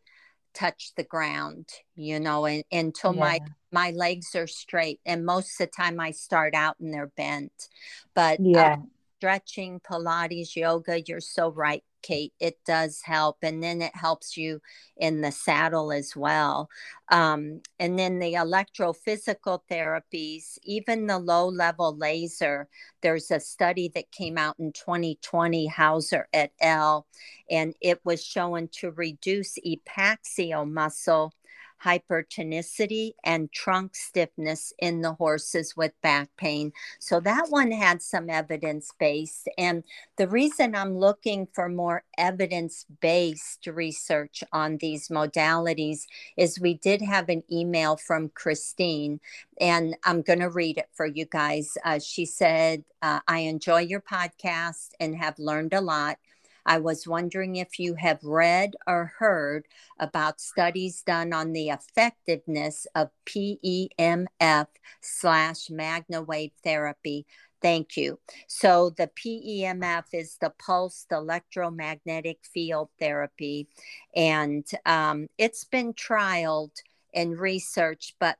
touch 0.54 0.92
the 0.96 1.04
ground, 1.04 1.68
you 1.96 2.20
know, 2.20 2.46
and, 2.46 2.64
until 2.72 3.14
yeah. 3.14 3.20
my 3.20 3.40
my 3.72 3.92
legs 3.92 4.36
are 4.36 4.48
straight. 4.48 5.00
And 5.06 5.26
most 5.26 5.60
of 5.60 5.68
the 5.68 5.72
time 5.72 6.00
I 6.00 6.12
start 6.12 6.54
out 6.54 6.78
and 6.80 6.94
they're 6.94 7.12
bent. 7.16 7.70
But 8.16 8.40
yeah. 8.40 8.74
Um, 8.74 8.92
stretching, 9.20 9.82
Pilates, 9.82 10.56
yoga, 10.56 11.02
you're 11.02 11.20
so 11.20 11.52
right. 11.52 11.84
Kate, 12.02 12.34
it 12.40 12.58
does 12.66 13.02
help. 13.04 13.38
And 13.42 13.62
then 13.62 13.82
it 13.82 13.96
helps 13.96 14.38
you 14.38 14.62
in 14.98 15.22
the 15.22 15.32
saddle 15.32 15.92
as 15.92 16.16
well. 16.16 16.70
Um, 17.12 17.62
and 17.80 17.98
then 17.98 18.20
the 18.20 18.34
electrophysical 18.34 19.62
therapies, 19.70 20.58
even 20.64 21.08
the 21.08 21.20
low 21.20 21.48
level 21.48 21.96
laser, 21.96 22.68
there's 23.02 23.32
a 23.32 23.40
study 23.40 23.92
that 23.96 24.12
came 24.12 24.38
out 24.38 24.56
in 24.60 24.72
2020, 24.74 25.70
Haussler 25.70 26.26
et 26.34 26.52
al., 26.62 27.08
and 27.50 27.74
it 27.82 28.00
was 28.04 28.24
shown 28.24 28.68
to 28.74 28.92
reduce 28.92 29.58
epaxial 29.66 30.70
muscle 30.70 31.34
hypertonicity 31.84 33.14
and 33.24 33.52
trunk 33.52 33.96
stiffness 33.96 34.74
in 34.80 35.02
the 35.02 35.14
horses 35.14 35.76
with 35.76 35.94
back 36.02 36.30
pain. 36.38 36.72
So 37.00 37.20
that 37.22 37.48
one 37.50 37.72
had 37.72 38.02
some 38.02 38.30
evidence 38.30 38.92
based. 39.00 39.50
And 39.58 39.84
the 40.18 40.28
reason 40.28 40.76
I'm 40.76 40.98
looking 40.98 41.48
for 41.54 41.70
more 41.70 42.04
evidence 42.18 42.86
based 43.02 43.68
research 43.68 44.44
on 44.52 44.78
these 44.78 45.08
modalities 45.10 46.06
is 46.38 46.60
we 46.60 46.74
did 46.74 47.02
have 47.02 47.30
an 47.30 47.44
email 47.52 47.98
from 47.98 48.30
Christine, 48.30 49.20
and 49.60 49.96
I'm 50.06 50.22
going 50.22 50.40
to 50.40 50.50
read 50.50 50.78
it 50.78 50.90
for 50.94 51.06
you 51.06 51.26
guys. 51.26 51.78
Uh, 51.86 52.00
she 52.00 52.26
said, 52.26 52.84
uh, 53.02 53.20
I 53.28 53.40
enjoy 53.40 53.80
your 53.82 54.02
podcast 54.02 54.90
and 55.00 55.16
have 55.16 55.40
learned 55.40 55.74
a 55.74 55.82
lot. 55.82 56.18
I 56.66 56.80
was 56.80 57.08
wondering 57.08 57.56
if 57.56 57.80
you 57.80 57.96
have 57.96 58.24
read 58.24 58.76
or 58.88 59.14
heard 59.18 59.68
about 60.00 60.42
studies 60.42 61.02
done 61.02 61.34
on 61.34 61.54
the 61.54 61.70
effectiveness 61.70 62.88
of 62.96 63.10
PEMF 63.26 64.68
slash 65.02 65.70
magna 65.70 66.22
wave 66.22 66.52
therapy. 66.64 67.26
Thank 67.62 67.98
you. 67.98 68.20
So, 68.48 68.92
the 68.92 69.08
PEMF 69.08 70.06
is 70.14 70.38
the 70.40 70.52
pulsed 70.52 71.12
electromagnetic 71.12 72.40
field 72.46 72.90
therapy, 73.00 73.68
and 74.16 74.66
um, 74.86 75.28
it's 75.38 75.66
been 75.66 75.94
trialed 75.94 76.72
and 77.14 77.40
research, 77.40 78.16
but 78.20 78.38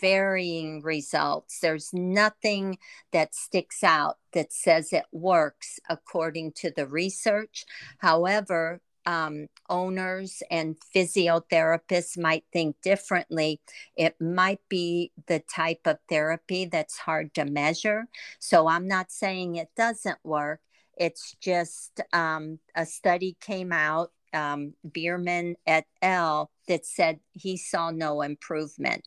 varying 0.00 0.82
results. 0.82 1.60
There's 1.60 1.90
nothing 1.92 2.78
that 3.12 3.34
sticks 3.34 3.82
out 3.82 4.18
that 4.32 4.52
says 4.52 4.92
it 4.92 5.06
works 5.12 5.78
according 5.88 6.52
to 6.52 6.70
the 6.70 6.86
research. 6.86 7.64
However, 7.98 8.80
um, 9.06 9.48
owners 9.68 10.42
and 10.50 10.76
physiotherapists 10.94 12.18
might 12.18 12.44
think 12.52 12.76
differently. 12.82 13.60
It 13.96 14.20
might 14.20 14.60
be 14.68 15.12
the 15.26 15.40
type 15.40 15.80
of 15.86 15.98
therapy 16.08 16.66
that's 16.66 16.98
hard 16.98 17.34
to 17.34 17.44
measure. 17.44 18.06
So 18.38 18.68
I'm 18.68 18.86
not 18.86 19.10
saying 19.10 19.56
it 19.56 19.70
doesn't 19.76 20.18
work. 20.22 20.60
It's 20.96 21.34
just 21.40 22.00
um, 22.12 22.58
a 22.74 22.84
study 22.84 23.36
came 23.40 23.72
out 23.72 24.12
um, 24.32 24.74
Biermann 24.92 25.56
et 25.66 25.86
al. 26.02 26.50
that 26.68 26.86
said 26.86 27.20
he 27.32 27.56
saw 27.56 27.90
no 27.90 28.22
improvement. 28.22 29.04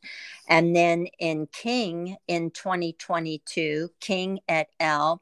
And 0.48 0.76
then 0.76 1.08
in 1.20 1.48
King 1.48 2.18
in 2.28 2.52
2022, 2.52 3.90
King 4.00 4.40
et 4.48 4.70
al., 4.80 5.22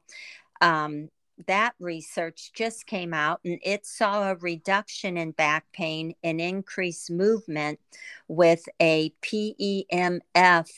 um, 0.60 1.08
that 1.46 1.74
research 1.80 2.52
just 2.52 2.86
came 2.86 3.14
out 3.14 3.40
and 3.44 3.58
it 3.64 3.86
saw 3.86 4.30
a 4.30 4.36
reduction 4.36 5.16
in 5.16 5.32
back 5.32 5.64
pain 5.72 6.14
and 6.22 6.40
increased 6.40 7.10
movement 7.10 7.80
with 8.28 8.68
a 8.80 9.12
PEMF 9.22 10.68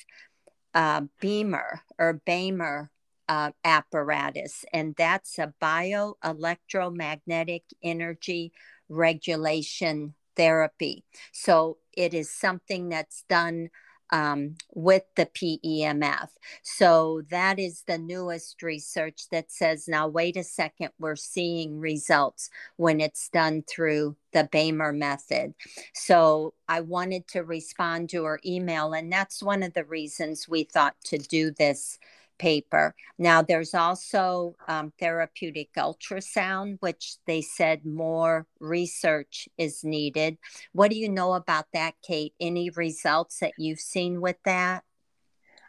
uh, 0.75 1.03
beamer 1.21 1.83
or 1.99 2.21
BAMER 2.27 2.91
uh, 3.29 3.51
apparatus, 3.65 4.65
and 4.73 4.95
that's 4.97 5.39
a 5.39 5.53
bioelectromagnetic 5.63 7.63
energy 7.83 8.53
regulation 8.89 10.15
therapy. 10.37 11.05
So 11.33 11.79
it 11.93 12.15
is 12.15 12.31
something 12.31 12.89
that's 12.89 13.25
done 13.29 13.71
um, 14.11 14.57
with 14.75 15.03
the 15.17 15.27
PEMF. 15.27 16.29
So 16.63 17.23
that 17.31 17.59
is 17.59 17.83
the 17.87 17.99
newest 17.99 18.63
research 18.63 19.29
that 19.31 19.51
says 19.51 19.89
now, 19.89 20.07
wait 20.09 20.37
a 20.37 20.45
second, 20.45 20.91
we're 20.99 21.17
seeing 21.17 21.81
results 21.81 22.51
when 22.77 23.01
it's 23.01 23.29
done 23.29 23.65
through 23.69 24.17
the 24.33 24.49
BAMER 24.53 24.93
method. 24.93 25.55
So 25.95 26.55
I 26.69 26.81
wanted 26.81 27.27
to 27.29 27.41
respond 27.41 28.11
to 28.11 28.25
her 28.25 28.41
email, 28.45 28.93
and 28.93 29.11
that's 29.11 29.43
one 29.43 29.63
of 29.63 29.73
the 29.73 29.85
reasons 29.85 30.49
we 30.49 30.65
thought 30.65 30.95
to 31.07 31.19
do 31.19 31.51
this 31.51 31.99
paper. 32.39 32.95
Now, 33.19 33.43
there's 33.43 33.75
also 33.75 34.55
um, 34.69 34.93
therapeutic 34.99 35.73
ultrasound, 35.77 36.79
which 36.81 37.17
they 37.27 37.41
said 37.41 37.85
more 37.85 38.47
research 38.61 39.49
is 39.59 39.85
needed. 39.85 40.39
What 40.73 40.91
do 40.91 40.97
you 40.97 41.09
know 41.09 41.35
about 41.35 41.67
that, 41.73 41.95
Kate? 42.07 42.35
Any 42.41 42.71
results 42.71 43.39
that 43.41 43.53
you've 43.59 43.81
seen 43.81 44.21
with 44.21 44.37
that? 44.45 44.85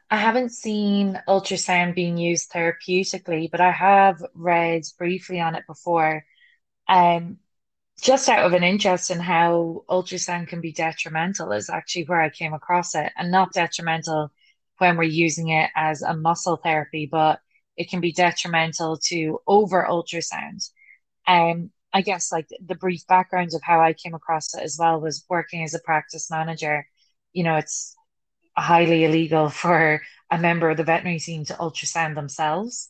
I 0.10 0.17
haven't 0.17 0.51
seen 0.51 1.19
ultrasound 1.27 1.95
being 1.95 2.17
used 2.17 2.51
therapeutically, 2.51 3.50
but 3.50 3.60
I 3.60 3.72
have 3.72 4.24
read 4.34 4.84
briefly 4.98 5.39
on 5.39 5.55
it 5.55 5.65
before. 5.65 6.25
Um, 6.88 7.38
just 8.01 8.29
out 8.29 8.45
of 8.45 8.53
an 8.53 8.63
interest 8.63 9.10
in 9.10 9.19
how 9.19 9.84
ultrasound 9.89 10.48
can 10.48 10.62
be 10.62 10.72
detrimental 10.72 11.51
is 11.53 11.69
actually 11.69 12.03
where 12.03 12.22
I 12.22 12.29
came 12.29 12.53
across 12.53 12.93
it, 12.93 13.12
and 13.17 13.31
not 13.31 13.53
detrimental 13.53 14.31
when 14.77 14.98
we're 14.98 15.03
using 15.03 15.50
it 15.50 15.70
as 15.75 16.01
a 16.01 16.15
muscle 16.15 16.58
therapy, 16.58 17.08
but 17.10 17.39
it 17.77 17.89
can 17.89 18.01
be 18.01 18.12
detrimental 18.12 18.98
to 19.05 19.39
over 19.48 19.86
ultrasound. 19.89 20.70
Um, 21.27 21.72
I 21.94 22.01
guess 22.01 22.32
like 22.32 22.48
the 22.65 22.75
brief 22.75 23.08
background 23.08 23.51
of 23.53 23.62
how 23.63 23.79
I 23.79 23.94
came 23.94 24.13
across 24.13 24.53
it 24.53 24.62
as 24.63 24.77
well 24.79 25.00
was 25.00 25.25
working 25.29 25.63
as 25.63 25.74
a 25.74 25.79
practice 25.79 26.29
manager. 26.29 26.88
You 27.34 27.44
know, 27.44 27.55
it's 27.55 27.96
highly 28.58 29.05
illegal 29.05 29.50
for 29.50 30.01
a 30.32 30.38
member 30.38 30.70
of 30.70 30.77
the 30.77 30.84
veterinary 30.84 31.20
team 31.20 31.46
to 31.46 31.53
ultrasound 31.53 32.15
themselves. 32.15 32.89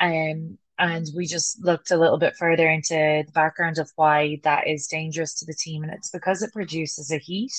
Um, 0.00 0.58
and 0.78 1.06
we 1.16 1.26
just 1.26 1.62
looked 1.64 1.90
a 1.90 1.96
little 1.96 2.18
bit 2.18 2.36
further 2.36 2.68
into 2.68 3.24
the 3.26 3.32
background 3.32 3.78
of 3.78 3.90
why 3.96 4.40
that 4.44 4.68
is 4.68 4.86
dangerous 4.86 5.34
to 5.38 5.46
the 5.46 5.54
team. 5.54 5.82
And 5.82 5.92
it's 5.92 6.10
because 6.10 6.42
it 6.42 6.52
produces 6.52 7.10
a 7.10 7.18
heat. 7.18 7.52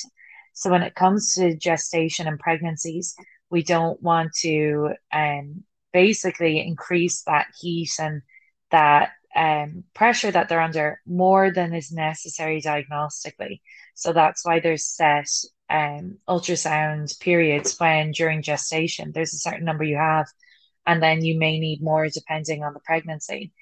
So 0.53 0.69
when 0.69 0.83
it 0.83 0.95
comes 0.95 1.33
to 1.35 1.55
gestation 1.55 2.27
and 2.27 2.39
pregnancies, 2.39 3.15
we 3.49 3.63
don't 3.63 4.01
want 4.01 4.33
to 4.41 4.91
um, 5.13 5.63
basically 5.93 6.59
increase 6.59 7.23
that 7.23 7.47
heat 7.59 7.91
and 7.99 8.21
that 8.71 9.11
um, 9.35 9.83
pressure 9.93 10.31
that 10.31 10.49
they're 10.49 10.61
under 10.61 10.99
more 11.05 11.51
than 11.51 11.73
is 11.73 11.91
necessary 11.91 12.61
diagnostically. 12.61 13.61
So 13.93 14.13
that's 14.13 14.45
why 14.45 14.59
there's 14.59 14.83
set 14.83 15.29
um, 15.69 16.17
ultrasound 16.27 17.19
periods 17.19 17.79
when 17.79 18.11
during 18.11 18.41
gestation, 18.41 19.11
there's 19.11 19.33
a 19.33 19.39
certain 19.39 19.65
number 19.65 19.83
you 19.83 19.97
have, 19.97 20.27
and 20.85 21.01
then 21.01 21.23
you 21.23 21.37
may 21.37 21.59
need 21.59 21.81
more 21.81 22.07
depending 22.09 22.63
on 22.63 22.73
the 22.73 22.79
pregnancy. 22.79 23.53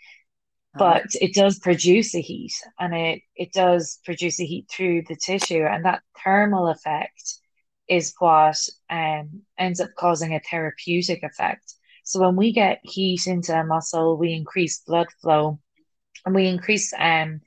But 0.78 1.06
it 1.22 1.34
does 1.34 1.58
produce 1.60 2.14
a 2.16 2.20
heat 2.20 2.52
and 2.78 2.94
it, 2.94 3.22
it 3.34 3.54
does 3.54 4.00
produce 4.04 4.42
a 4.42 4.46
heat 4.46 4.68
through 4.70 5.04
the 5.08 5.16
tissue, 5.16 5.64
and 5.64 5.86
that 5.86 6.02
thermal 6.22 6.68
effect 6.68 7.40
is 7.88 8.14
what 8.20 8.58
um, 8.90 9.42
ends 9.58 9.80
up 9.80 9.90
causing 9.98 10.34
a 10.34 10.40
therapeutic 10.40 11.24
effect. 11.24 11.74
So 12.04 12.20
when 12.20 12.36
we 12.36 12.52
get 12.52 12.80
heat 12.84 13.28
into 13.28 13.54
a 13.54 13.64
muscle, 13.64 14.18
we 14.18 14.34
increase 14.34 14.82
blood 14.82 15.08
flow 15.22 15.60
and 16.26 16.36
we 16.36 16.48
increase 16.48 16.94
um, 16.98 17.42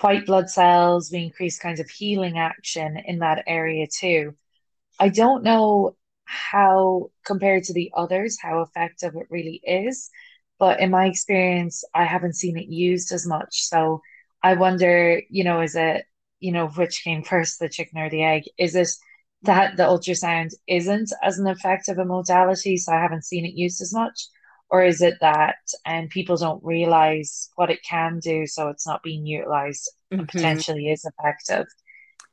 white 0.00 0.26
blood 0.26 0.50
cells, 0.50 1.10
we 1.12 1.24
increase 1.24 1.58
kinds 1.58 1.80
of 1.80 1.88
healing 1.90 2.38
action 2.38 2.96
in 3.04 3.18
that 3.20 3.44
area 3.46 3.86
too. 3.86 4.34
I 4.98 5.08
don't 5.08 5.44
know 5.44 5.96
how, 6.24 7.10
compared 7.24 7.64
to 7.64 7.72
the 7.72 7.90
others, 7.96 8.38
how 8.40 8.60
effective 8.62 9.14
it 9.16 9.26
really 9.30 9.60
is. 9.64 10.10
But 10.58 10.80
in 10.80 10.90
my 10.90 11.06
experience, 11.06 11.84
I 11.94 12.04
haven't 12.04 12.36
seen 12.36 12.58
it 12.58 12.68
used 12.68 13.12
as 13.12 13.26
much. 13.26 13.62
So 13.62 14.00
I 14.42 14.54
wonder, 14.54 15.22
you 15.30 15.42
know, 15.42 15.60
is 15.60 15.74
it, 15.74 16.04
you 16.38 16.52
know, 16.52 16.68
which 16.68 17.02
came 17.02 17.22
first, 17.22 17.58
the 17.58 17.68
chicken 17.68 17.98
or 17.98 18.10
the 18.10 18.22
egg? 18.22 18.44
Is 18.58 18.74
it 18.74 18.88
that 19.42 19.76
the 19.76 19.84
ultrasound 19.84 20.54
isn't 20.66 21.12
as 21.22 21.38
an 21.38 21.46
effective 21.46 21.98
a 21.98 22.04
modality, 22.04 22.76
so 22.76 22.92
I 22.92 23.00
haven't 23.00 23.24
seen 23.24 23.46
it 23.46 23.54
used 23.54 23.80
as 23.80 23.92
much? 23.92 24.26
Or 24.68 24.84
is 24.84 25.02
it 25.02 25.14
that 25.20 25.56
and 25.84 26.04
um, 26.04 26.08
people 26.08 26.36
don't 26.36 26.62
realize 26.62 27.50
what 27.56 27.70
it 27.70 27.80
can 27.82 28.20
do, 28.20 28.46
so 28.46 28.68
it's 28.68 28.86
not 28.86 29.02
being 29.02 29.26
utilized 29.26 29.90
mm-hmm. 30.12 30.20
and 30.20 30.28
potentially 30.28 30.88
is 30.88 31.04
effective? 31.04 31.66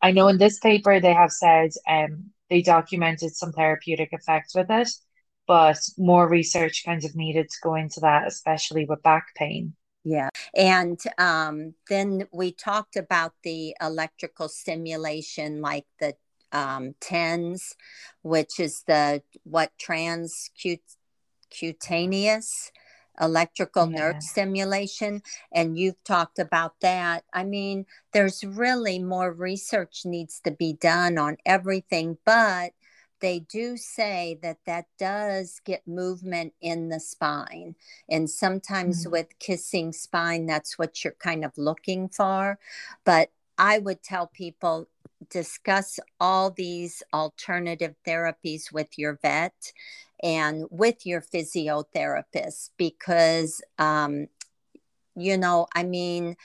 I 0.01 0.11
know 0.11 0.27
in 0.27 0.37
this 0.37 0.59
paper 0.59 0.99
they 0.99 1.13
have 1.13 1.31
said 1.31 1.71
um, 1.89 2.31
they 2.49 2.61
documented 2.61 3.35
some 3.35 3.51
therapeutic 3.51 4.09
effects 4.11 4.53
with 4.53 4.69
it, 4.69 4.89
but 5.47 5.79
more 5.97 6.29
research 6.29 6.83
kind 6.85 7.03
of 7.03 7.15
needed 7.15 7.49
to 7.49 7.57
go 7.63 7.75
into 7.75 8.01
that, 8.01 8.27
especially 8.27 8.85
with 8.85 9.01
back 9.01 9.27
pain. 9.35 9.73
Yeah. 10.03 10.29
And 10.55 10.99
um, 11.17 11.73
then 11.89 12.27
we 12.31 12.51
talked 12.51 12.95
about 12.95 13.33
the 13.43 13.75
electrical 13.81 14.47
stimulation, 14.47 15.59
like 15.61 15.85
the 15.99 16.15
um, 16.51 16.95
TENS, 16.99 17.75
which 18.21 18.59
is 18.59 18.83
the 18.87 19.21
what 19.43 19.71
transcutaneous 19.77 22.71
electrical 23.19 23.89
yeah. 23.89 23.97
nerve 23.97 24.23
stimulation. 24.23 25.21
And 25.51 25.77
you've 25.77 26.03
talked 26.03 26.39
about 26.39 26.79
that. 26.81 27.23
I 27.33 27.43
mean, 27.43 27.85
there's 28.13 28.43
really 28.43 28.99
more 28.99 29.31
research 29.31 30.05
needs 30.05 30.39
to 30.41 30.51
be 30.51 30.73
done 30.73 31.17
on 31.17 31.37
everything, 31.45 32.17
but 32.25 32.73
they 33.19 33.39
do 33.39 33.77
say 33.77 34.37
that 34.43 34.59
that 34.65 34.85
does 34.99 35.59
get 35.65 35.87
movement 35.87 36.53
in 36.61 36.89
the 36.89 36.99
spine. 36.99 37.75
And 38.09 38.29
sometimes 38.29 39.01
mm-hmm. 39.01 39.11
with 39.11 39.39
kissing 39.39 39.91
spine, 39.91 40.45
that's 40.45 40.77
what 40.77 41.03
you're 41.03 41.13
kind 41.13 41.43
of 41.43 41.57
looking 41.57 42.09
for. 42.09 42.59
But 43.03 43.31
I 43.57 43.79
would 43.79 44.03
tell 44.03 44.27
people 44.27 44.87
discuss 45.29 45.99
all 46.19 46.51
these 46.51 47.03
alternative 47.13 47.95
therapies 48.05 48.71
with 48.71 48.97
your 48.97 49.19
vet 49.21 49.73
and 50.23 50.65
with 50.69 51.05
your 51.05 51.21
physiotherapist 51.21 52.71
because, 52.77 53.61
um, 53.77 54.27
you 55.15 55.37
know, 55.37 55.67
I 55.75 55.83
mean, 55.83 56.35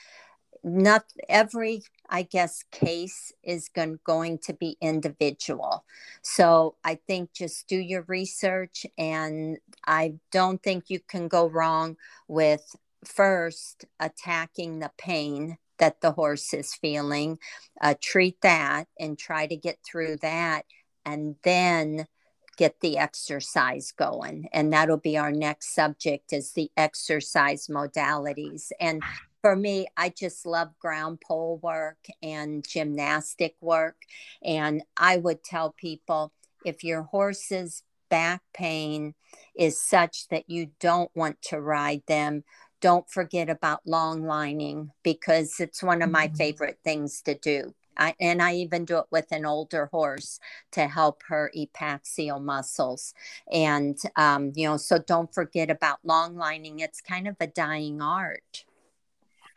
not 0.63 1.05
every 1.27 1.83
I 2.13 2.21
guess, 2.21 2.63
case 2.71 3.33
is 3.41 3.69
going, 3.69 3.99
going 4.05 4.37
to 4.43 4.53
be 4.53 4.77
individual. 4.79 5.83
So 6.21 6.75
I 6.83 6.99
think 7.07 7.33
just 7.33 7.67
do 7.67 7.75
your 7.75 8.03
research. 8.07 8.85
And 8.99 9.57
I 9.87 10.13
don't 10.31 10.61
think 10.61 10.91
you 10.91 10.99
can 10.99 11.27
go 11.27 11.47
wrong 11.47 11.97
with 12.27 12.75
first 13.03 13.85
attacking 13.99 14.77
the 14.77 14.91
pain 14.95 15.57
that 15.83 15.99
the 15.99 16.13
horse 16.13 16.53
is 16.53 16.73
feeling, 16.73 17.37
uh, 17.81 17.93
treat 18.01 18.39
that 18.41 18.87
and 18.97 19.19
try 19.19 19.45
to 19.45 19.57
get 19.57 19.77
through 19.85 20.15
that. 20.21 20.63
And 21.05 21.35
then 21.43 22.07
get 22.55 22.79
the 22.79 22.97
exercise 22.97 23.91
going 23.91 24.47
and 24.53 24.71
that'll 24.71 24.95
be 24.95 25.17
our 25.17 25.31
next 25.31 25.73
subject 25.73 26.31
is 26.31 26.51
the 26.51 26.69
exercise 26.77 27.65
modalities 27.67 28.71
and 28.79 29.01
for 29.41 29.57
me, 29.57 29.87
I 29.97 30.07
just 30.07 30.45
love 30.45 30.69
ground 30.79 31.19
pole 31.19 31.59
work 31.61 31.97
and 32.23 32.65
gymnastic 32.65 33.55
work. 33.59 33.97
And 34.41 34.83
I 34.95 35.17
would 35.17 35.43
tell 35.43 35.73
people 35.73 36.31
if 36.63 36.81
your 36.85 37.01
horse's 37.03 37.83
back 38.09 38.41
pain 38.53 39.15
is 39.53 39.81
such 39.81 40.29
that 40.29 40.49
you 40.49 40.69
don't 40.79 41.11
want 41.13 41.41
to 41.41 41.59
ride 41.59 42.03
them, 42.07 42.45
don't 42.83 43.09
forget 43.09 43.49
about 43.49 43.79
long 43.85 44.23
lining 44.23 44.91
because 45.03 45.61
it's 45.61 45.81
one 45.81 46.01
of 46.01 46.11
my 46.11 46.27
mm-hmm. 46.27 46.35
favorite 46.35 46.79
things 46.83 47.21
to 47.21 47.33
do. 47.33 47.73
I, 47.95 48.13
and 48.19 48.41
I 48.41 48.55
even 48.55 48.83
do 48.85 48.97
it 48.97 49.05
with 49.09 49.31
an 49.31 49.45
older 49.45 49.85
horse 49.85 50.39
to 50.73 50.87
help 50.87 51.23
her 51.27 51.49
epaxial 51.55 52.43
muscles. 52.43 53.13
And, 53.51 53.97
um, 54.17 54.51
you 54.55 54.67
know, 54.67 54.77
so 54.77 54.99
don't 54.99 55.33
forget 55.33 55.69
about 55.69 55.99
long 56.03 56.35
lining. 56.35 56.79
It's 56.79 56.99
kind 56.99 57.27
of 57.27 57.37
a 57.39 57.47
dying 57.47 58.01
art 58.01 58.65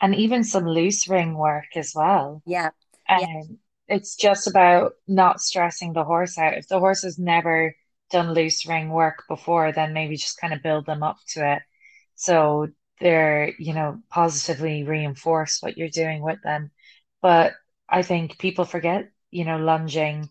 and 0.01 0.15
even 0.15 0.45
some 0.45 0.67
loose 0.67 1.09
ring 1.09 1.35
work 1.35 1.77
as 1.77 1.93
well. 1.95 2.43
Yeah. 2.47 2.71
Um, 3.09 3.21
yeah. 3.21 3.43
It's 3.89 4.17
just 4.17 4.47
about 4.47 4.93
not 5.09 5.41
stressing 5.41 5.93
the 5.93 6.05
horse 6.05 6.39
out. 6.39 6.55
If 6.55 6.69
the 6.69 6.79
horse 6.79 7.03
has 7.03 7.19
never 7.19 7.75
done 8.11 8.35
loose 8.35 8.67
ring 8.67 8.91
work 8.91 9.25
before, 9.29 9.73
then 9.73 9.93
maybe 9.93 10.17
just 10.17 10.41
kind 10.41 10.53
of 10.53 10.63
build 10.63 10.87
them 10.87 11.03
up 11.03 11.19
to 11.31 11.55
it. 11.55 11.63
So 12.17 12.69
they're, 13.01 13.53
you 13.59 13.75
know, 13.75 14.01
positively 14.11 14.85
reinforce 14.85 15.63
what 15.63 15.77
you're 15.77 15.89
doing 15.89 16.23
with 16.23 16.43
them. 16.43 16.71
But 17.23 17.55
I 17.89 18.03
think 18.03 18.39
people 18.39 18.65
forget, 18.65 19.11
you 19.31 19.45
know, 19.45 19.59
lunging 19.59 20.31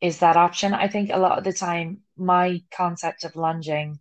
is 0.00 0.18
that 0.18 0.36
option. 0.36 0.74
I 0.74 0.88
think 0.88 1.10
a 1.10 1.18
lot 1.18 1.38
of 1.38 1.44
the 1.44 1.52
time, 1.52 2.02
my 2.16 2.62
concept 2.74 3.24
of 3.24 3.36
lunging 3.36 3.98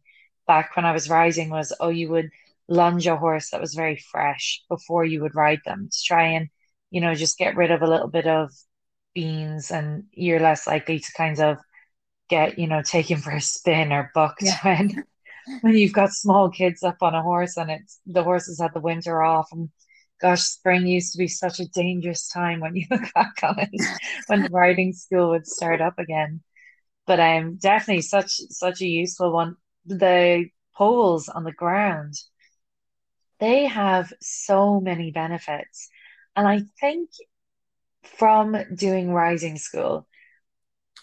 back 0.48 0.76
when 0.76 0.86
I 0.86 0.92
was 0.94 1.10
rising 1.10 1.50
was, 1.50 1.74
oh, 1.80 1.90
you 1.90 2.10
would 2.10 2.30
lunge 2.68 3.08
a 3.08 3.16
horse 3.18 3.52
that 3.52 3.62
was 3.62 3.74
very 3.74 3.96
fresh 3.98 4.64
before 4.70 5.06
you 5.06 5.22
would 5.22 5.36
ride 5.36 5.62
them 5.66 5.90
to 5.92 6.04
try 6.06 6.24
and, 6.30 6.50
you 6.92 7.02
know, 7.02 7.16
just 7.16 7.38
get 7.38 7.56
rid 7.56 7.72
of 7.72 7.82
a 7.82 7.88
little 7.88 8.08
bit 8.08 8.28
of 8.28 8.52
beans 9.14 9.72
and 9.72 10.06
you're 10.12 10.40
less 10.40 10.68
likely 10.68 11.00
to 11.00 11.12
kind 11.14 11.40
of 11.40 11.58
get, 12.30 12.60
you 12.60 12.68
know, 12.68 12.82
taken 12.82 13.18
for 13.18 13.32
a 13.32 13.42
spin 13.42 13.92
or 13.92 14.12
bucked 14.14 14.44
yeah. 14.44 14.58
when 14.64 15.04
when 15.62 15.76
you've 15.76 15.94
got 15.94 16.12
small 16.12 16.50
kids 16.50 16.84
up 16.84 16.98
on 17.02 17.16
a 17.16 17.22
horse 17.22 17.58
and 17.58 17.72
it's 17.72 18.00
the 18.06 18.24
horses 18.24 18.60
had 18.60 18.74
the 18.74 18.80
winter 18.80 19.22
off 19.24 19.50
and 19.52 19.70
gosh, 20.22 20.42
spring 20.42 20.88
used 20.88 21.12
to 21.12 21.18
be 21.18 21.28
such 21.28 21.60
a 21.60 21.68
dangerous 21.70 22.30
time 22.30 22.62
when 22.62 22.76
you 22.76 22.86
look 22.90 23.10
it 23.16 23.82
when 24.28 24.44
the 24.44 24.50
riding 24.50 24.94
school 24.94 25.30
would 25.32 25.48
start 25.48 25.82
up 25.82 26.00
again. 26.00 26.42
But 27.08 27.20
um 27.20 27.58
definitely 27.58 28.02
such 28.02 28.32
such 28.50 28.82
a 28.82 28.88
useful 28.88 29.32
one. 29.32 29.58
The 29.86 30.48
poles 30.76 31.30
on 31.30 31.44
the 31.44 31.52
ground 31.52 32.16
they 33.40 33.66
have 33.66 34.12
so 34.22 34.80
many 34.80 35.12
benefits. 35.12 35.90
And 36.36 36.48
I 36.48 36.62
think 36.80 37.10
from 38.18 38.58
doing 38.76 39.12
rising 39.12 39.58
school, 39.58 40.08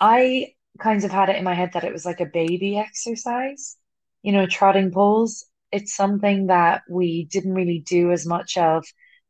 I 0.01 0.55
kind 0.79 1.05
of 1.05 1.11
had 1.11 1.29
it 1.29 1.37
in 1.37 1.45
my 1.45 1.55
head 1.55 1.73
that 1.75 1.85
it 1.85 1.93
was 1.93 2.07
like 2.07 2.21
a 2.21 2.27
baby 2.27 2.79
exercise, 2.79 3.77
you 4.23 4.33
know, 4.33 4.47
trotting 4.47 4.93
poles. 4.93 5.47
It's 5.71 5.95
something 5.95 6.47
that 6.49 6.83
we 6.89 7.25
didn't 7.25 7.55
really 7.55 7.81
do 7.81 8.13
as 8.13 8.27
much 8.27 8.57
of 8.59 8.85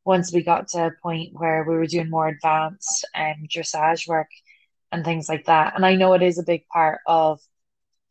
once 0.05 0.33
we 0.33 0.43
got 0.43 0.69
to 0.69 0.87
a 0.87 0.91
point 1.03 1.31
where 1.33 1.65
we 1.65 1.75
were 1.75 1.87
doing 1.87 2.11
more 2.11 2.29
advanced 2.29 3.07
um, 3.15 3.47
dressage 3.49 4.09
work 4.09 4.29
and 4.91 5.05
things 5.05 5.29
like 5.29 5.47
that. 5.47 5.75
And 5.77 5.87
I 5.87 5.95
know 5.95 6.15
it 6.15 6.23
is 6.23 6.39
a 6.39 6.45
big 6.45 6.67
part 6.69 7.01
of 7.07 7.41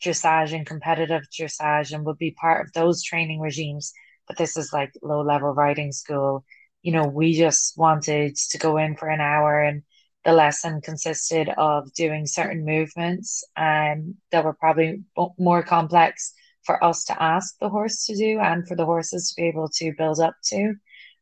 dressage 0.03 0.53
and 0.53 0.65
competitive 0.65 1.23
dressage 1.31 1.93
and 1.93 2.05
would 2.05 2.17
be 2.17 2.31
part 2.31 2.65
of 2.65 2.73
those 2.73 3.03
training 3.03 3.39
regimes 3.39 3.93
but 4.31 4.37
this 4.37 4.55
is 4.55 4.71
like 4.71 4.93
low 5.01 5.21
level 5.21 5.53
riding 5.53 5.91
school. 5.91 6.45
You 6.81 6.93
know, 6.93 7.05
we 7.05 7.33
just 7.33 7.77
wanted 7.77 8.37
to 8.51 8.57
go 8.57 8.77
in 8.77 8.95
for 8.95 9.09
an 9.09 9.19
hour 9.19 9.61
and 9.61 9.83
the 10.23 10.31
lesson 10.31 10.79
consisted 10.79 11.49
of 11.49 11.93
doing 11.93 12.25
certain 12.25 12.63
movements 12.63 13.43
um, 13.57 14.15
that 14.31 14.45
were 14.45 14.53
probably 14.53 15.03
more 15.37 15.63
complex 15.63 16.33
for 16.63 16.83
us 16.83 17.05
to 17.05 17.23
ask 17.23 17.57
the 17.59 17.69
horse 17.69 18.05
to 18.05 18.15
do 18.15 18.39
and 18.39 18.67
for 18.67 18.75
the 18.75 18.85
horses 18.85 19.29
to 19.29 19.41
be 19.41 19.47
able 19.47 19.69
to 19.69 19.93
build 19.97 20.19
up 20.19 20.35
to 20.43 20.73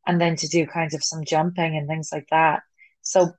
and 0.08 0.20
then 0.20 0.36
to 0.36 0.48
do 0.48 0.66
kinds 0.66 0.94
of 0.94 1.04
some 1.04 1.24
jumping 1.26 1.76
and 1.76 1.88
things 1.88 2.10
like 2.12 2.28
that 2.32 2.62
so 3.02 3.32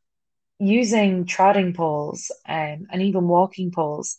using 0.58 1.24
trotting 1.24 1.72
poles 1.72 2.30
um, 2.48 2.86
and 2.90 3.02
even 3.02 3.28
walking 3.28 3.70
poles 3.70 4.18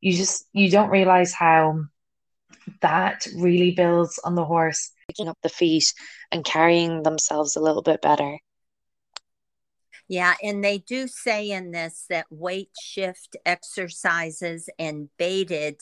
you 0.00 0.16
just 0.16 0.46
you 0.52 0.70
don't 0.70 0.90
realize 0.90 1.32
how 1.32 1.80
that 2.80 3.26
really 3.36 3.72
builds 3.72 4.18
on 4.24 4.34
the 4.34 4.44
horse 4.44 4.90
picking 5.08 5.28
up 5.28 5.38
the 5.42 5.48
feet 5.48 5.92
and 6.30 6.44
carrying 6.44 7.02
themselves 7.02 7.56
a 7.56 7.60
little 7.60 7.82
bit 7.82 8.00
better. 8.00 8.38
Yeah, 10.08 10.34
and 10.42 10.64
they 10.64 10.78
do 10.78 11.06
say 11.06 11.50
in 11.50 11.70
this 11.70 12.06
that 12.10 12.26
weight 12.30 12.70
shift 12.80 13.36
exercises 13.46 14.68
and 14.78 15.08
baited 15.18 15.80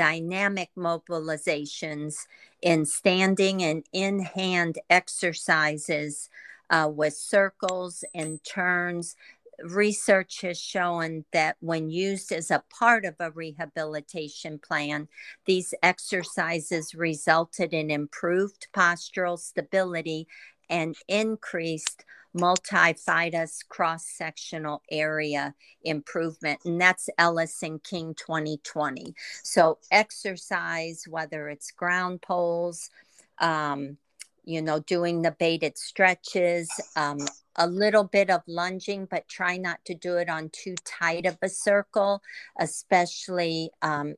dynamic 0.00 0.70
mobilizations 0.78 2.14
in 2.62 2.86
standing 2.86 3.62
and 3.62 3.84
in 3.92 4.18
hand 4.20 4.78
exercises 4.88 6.30
uh, 6.70 6.88
with 6.90 7.12
circles 7.12 8.02
and 8.14 8.42
turns. 8.42 9.14
Research 9.62 10.40
has 10.40 10.58
shown 10.58 11.26
that 11.34 11.58
when 11.60 11.90
used 11.90 12.32
as 12.32 12.50
a 12.50 12.64
part 12.70 13.04
of 13.04 13.14
a 13.20 13.30
rehabilitation 13.30 14.58
plan, 14.58 15.06
these 15.44 15.74
exercises 15.82 16.94
resulted 16.94 17.74
in 17.74 17.90
improved 17.90 18.68
postural 18.74 19.38
stability 19.38 20.26
and 20.70 20.96
increased 21.08 22.06
multifidus 22.36 23.66
cross 23.68 24.06
sectional 24.06 24.82
area 24.90 25.54
improvement, 25.82 26.60
and 26.64 26.80
that's 26.80 27.08
Ellis 27.18 27.62
and 27.62 27.82
King 27.82 28.14
2020. 28.14 29.14
So, 29.42 29.78
exercise, 29.90 31.04
whether 31.08 31.48
it's 31.48 31.70
ground 31.70 32.22
poles, 32.22 32.90
um, 33.38 33.96
you 34.44 34.62
know, 34.62 34.80
doing 34.80 35.22
the 35.22 35.32
baited 35.32 35.76
stretches, 35.78 36.70
um, 36.96 37.18
a 37.56 37.66
little 37.66 38.04
bit 38.04 38.30
of 38.30 38.42
lunging, 38.46 39.06
but 39.10 39.28
try 39.28 39.56
not 39.56 39.84
to 39.84 39.94
do 39.94 40.16
it 40.16 40.28
on 40.28 40.50
too 40.50 40.74
tight 40.84 41.26
of 41.26 41.36
a 41.42 41.48
circle, 41.48 42.22
especially 42.58 43.70
um, 43.82 44.14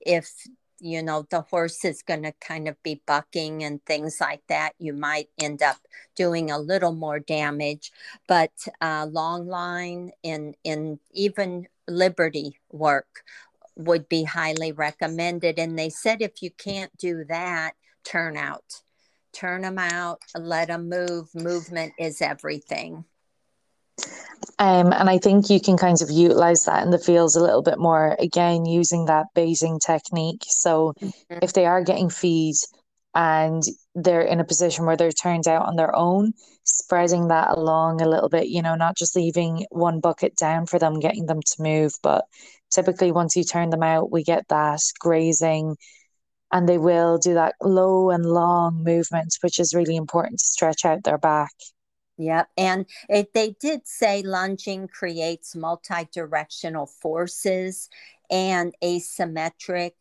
if 0.00 0.30
you 0.82 1.02
know 1.02 1.24
the 1.30 1.42
horse 1.42 1.84
is 1.84 2.02
going 2.02 2.24
to 2.24 2.32
kind 2.40 2.66
of 2.68 2.82
be 2.82 3.00
bucking 3.06 3.62
and 3.62 3.84
things 3.86 4.18
like 4.20 4.42
that 4.48 4.72
you 4.78 4.92
might 4.92 5.28
end 5.40 5.62
up 5.62 5.78
doing 6.16 6.50
a 6.50 6.58
little 6.58 6.92
more 6.92 7.20
damage. 7.20 7.92
But 8.26 8.52
uh, 8.80 9.06
long 9.10 9.46
line 9.46 10.10
in 10.22 10.54
in 10.64 10.98
even 11.12 11.68
liberty 11.88 12.58
work 12.70 13.22
would 13.76 14.08
be 14.08 14.24
highly 14.24 14.72
recommended. 14.72 15.58
And 15.58 15.78
they 15.78 15.88
said 15.88 16.20
if 16.20 16.42
you 16.42 16.50
can't 16.50 16.94
do 16.98 17.24
that 17.28 17.72
turn 18.04 18.36
out. 18.36 18.82
Turn 19.32 19.62
them 19.62 19.78
out 19.78 20.20
let 20.34 20.68
them 20.68 20.88
move. 20.88 21.34
Movement 21.34 21.94
is 21.98 22.20
everything 22.20 23.04
um, 24.58 24.92
and 24.92 25.08
I 25.08 25.18
think 25.18 25.50
you 25.50 25.60
can 25.60 25.76
kind 25.76 26.00
of 26.02 26.10
utilize 26.10 26.64
that 26.64 26.84
in 26.84 26.90
the 26.90 26.98
fields 26.98 27.36
a 27.36 27.42
little 27.42 27.62
bit 27.62 27.78
more, 27.78 28.16
again, 28.18 28.64
using 28.64 29.06
that 29.06 29.26
baiting 29.34 29.78
technique. 29.78 30.44
So 30.48 30.94
mm-hmm. 31.00 31.38
if 31.42 31.52
they 31.52 31.66
are 31.66 31.82
getting 31.82 32.10
feed 32.10 32.54
and 33.14 33.62
they're 33.94 34.22
in 34.22 34.40
a 34.40 34.44
position 34.44 34.86
where 34.86 34.96
they're 34.96 35.12
turned 35.12 35.46
out 35.46 35.66
on 35.66 35.76
their 35.76 35.94
own, 35.94 36.32
spreading 36.64 37.28
that 37.28 37.56
along 37.56 38.00
a 38.00 38.08
little 38.08 38.28
bit, 38.28 38.48
you 38.48 38.62
know, 38.62 38.74
not 38.74 38.96
just 38.96 39.16
leaving 39.16 39.66
one 39.70 40.00
bucket 40.00 40.36
down 40.36 40.66
for 40.66 40.78
them, 40.78 41.00
getting 41.00 41.26
them 41.26 41.40
to 41.40 41.62
move, 41.62 41.92
but 42.02 42.24
typically 42.70 43.12
once 43.12 43.36
you 43.36 43.44
turn 43.44 43.70
them 43.70 43.82
out, 43.82 44.10
we 44.10 44.22
get 44.22 44.46
that 44.48 44.80
grazing 44.98 45.76
and 46.52 46.68
they 46.68 46.78
will 46.78 47.18
do 47.18 47.34
that 47.34 47.54
low 47.60 48.10
and 48.10 48.24
long 48.24 48.84
movement, 48.84 49.34
which 49.40 49.58
is 49.58 49.74
really 49.74 49.96
important 49.96 50.38
to 50.38 50.44
stretch 50.44 50.84
out 50.84 51.02
their 51.04 51.18
back. 51.18 51.52
Yep. 52.18 52.48
And 52.56 52.86
it, 53.08 53.32
they 53.32 53.56
did 53.60 53.86
say 53.86 54.22
lunging 54.22 54.88
creates 54.88 55.56
multi 55.56 56.08
directional 56.12 56.86
forces 56.86 57.88
and 58.30 58.74
asymmetric 58.82 59.92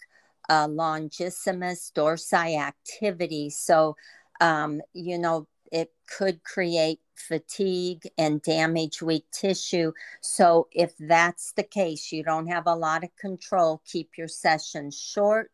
uh, 0.49 0.67
longissimus 0.67 1.91
dorsi 1.93 2.59
activity. 2.59 3.49
So, 3.49 3.95
um, 4.41 4.81
you 4.93 5.17
know, 5.17 5.47
it 5.71 5.93
could 6.17 6.43
create 6.43 6.99
fatigue 7.15 8.03
and 8.17 8.41
damage 8.41 9.01
weak 9.01 9.25
tissue. 9.31 9.93
So, 10.19 10.67
if 10.71 10.91
that's 10.97 11.53
the 11.53 11.63
case, 11.63 12.11
you 12.11 12.23
don't 12.23 12.47
have 12.47 12.67
a 12.67 12.75
lot 12.75 13.03
of 13.05 13.15
control, 13.15 13.81
keep 13.85 14.17
your 14.17 14.27
sessions 14.27 14.99
short, 14.99 15.49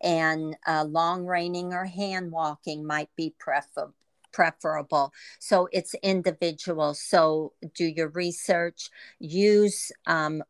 and 0.00 0.56
uh, 0.66 0.84
long 0.84 1.26
reining 1.26 1.74
or 1.74 1.84
hand 1.84 2.32
walking 2.32 2.86
might 2.86 3.10
be 3.14 3.34
preferable 3.38 3.94
preferable. 4.32 5.12
So 5.38 5.68
it's 5.72 5.94
individual. 6.02 6.94
So 6.94 7.52
do 7.74 7.84
your 7.84 8.08
research, 8.08 8.90
use 9.18 9.92
um, 10.06 10.42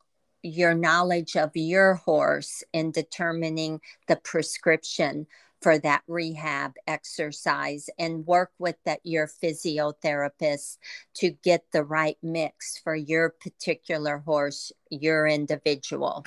your 0.43 0.75
knowledge 0.75 1.37
of 1.37 1.51
your 1.55 1.95
horse 1.95 2.63
in 2.73 2.91
determining 2.93 3.81
the 4.07 4.17
prescription 4.17 5.27
for 5.61 5.79
that 5.79 6.03
rehab 6.07 6.75
exercise 6.87 7.91
and 7.99 8.27
work 8.27 8.53
with 8.59 8.77
that 8.85 9.01
your 9.03 9.29
physiotherapist 9.43 10.79
to 11.15 11.31
get 11.43 11.65
the 11.73 11.83
right 11.83 12.17
mix 12.23 12.79
for 12.79 12.95
your 12.95 13.31
particular 13.31 14.19
horse 14.19 14.73
your 14.91 15.27
individual 15.27 16.25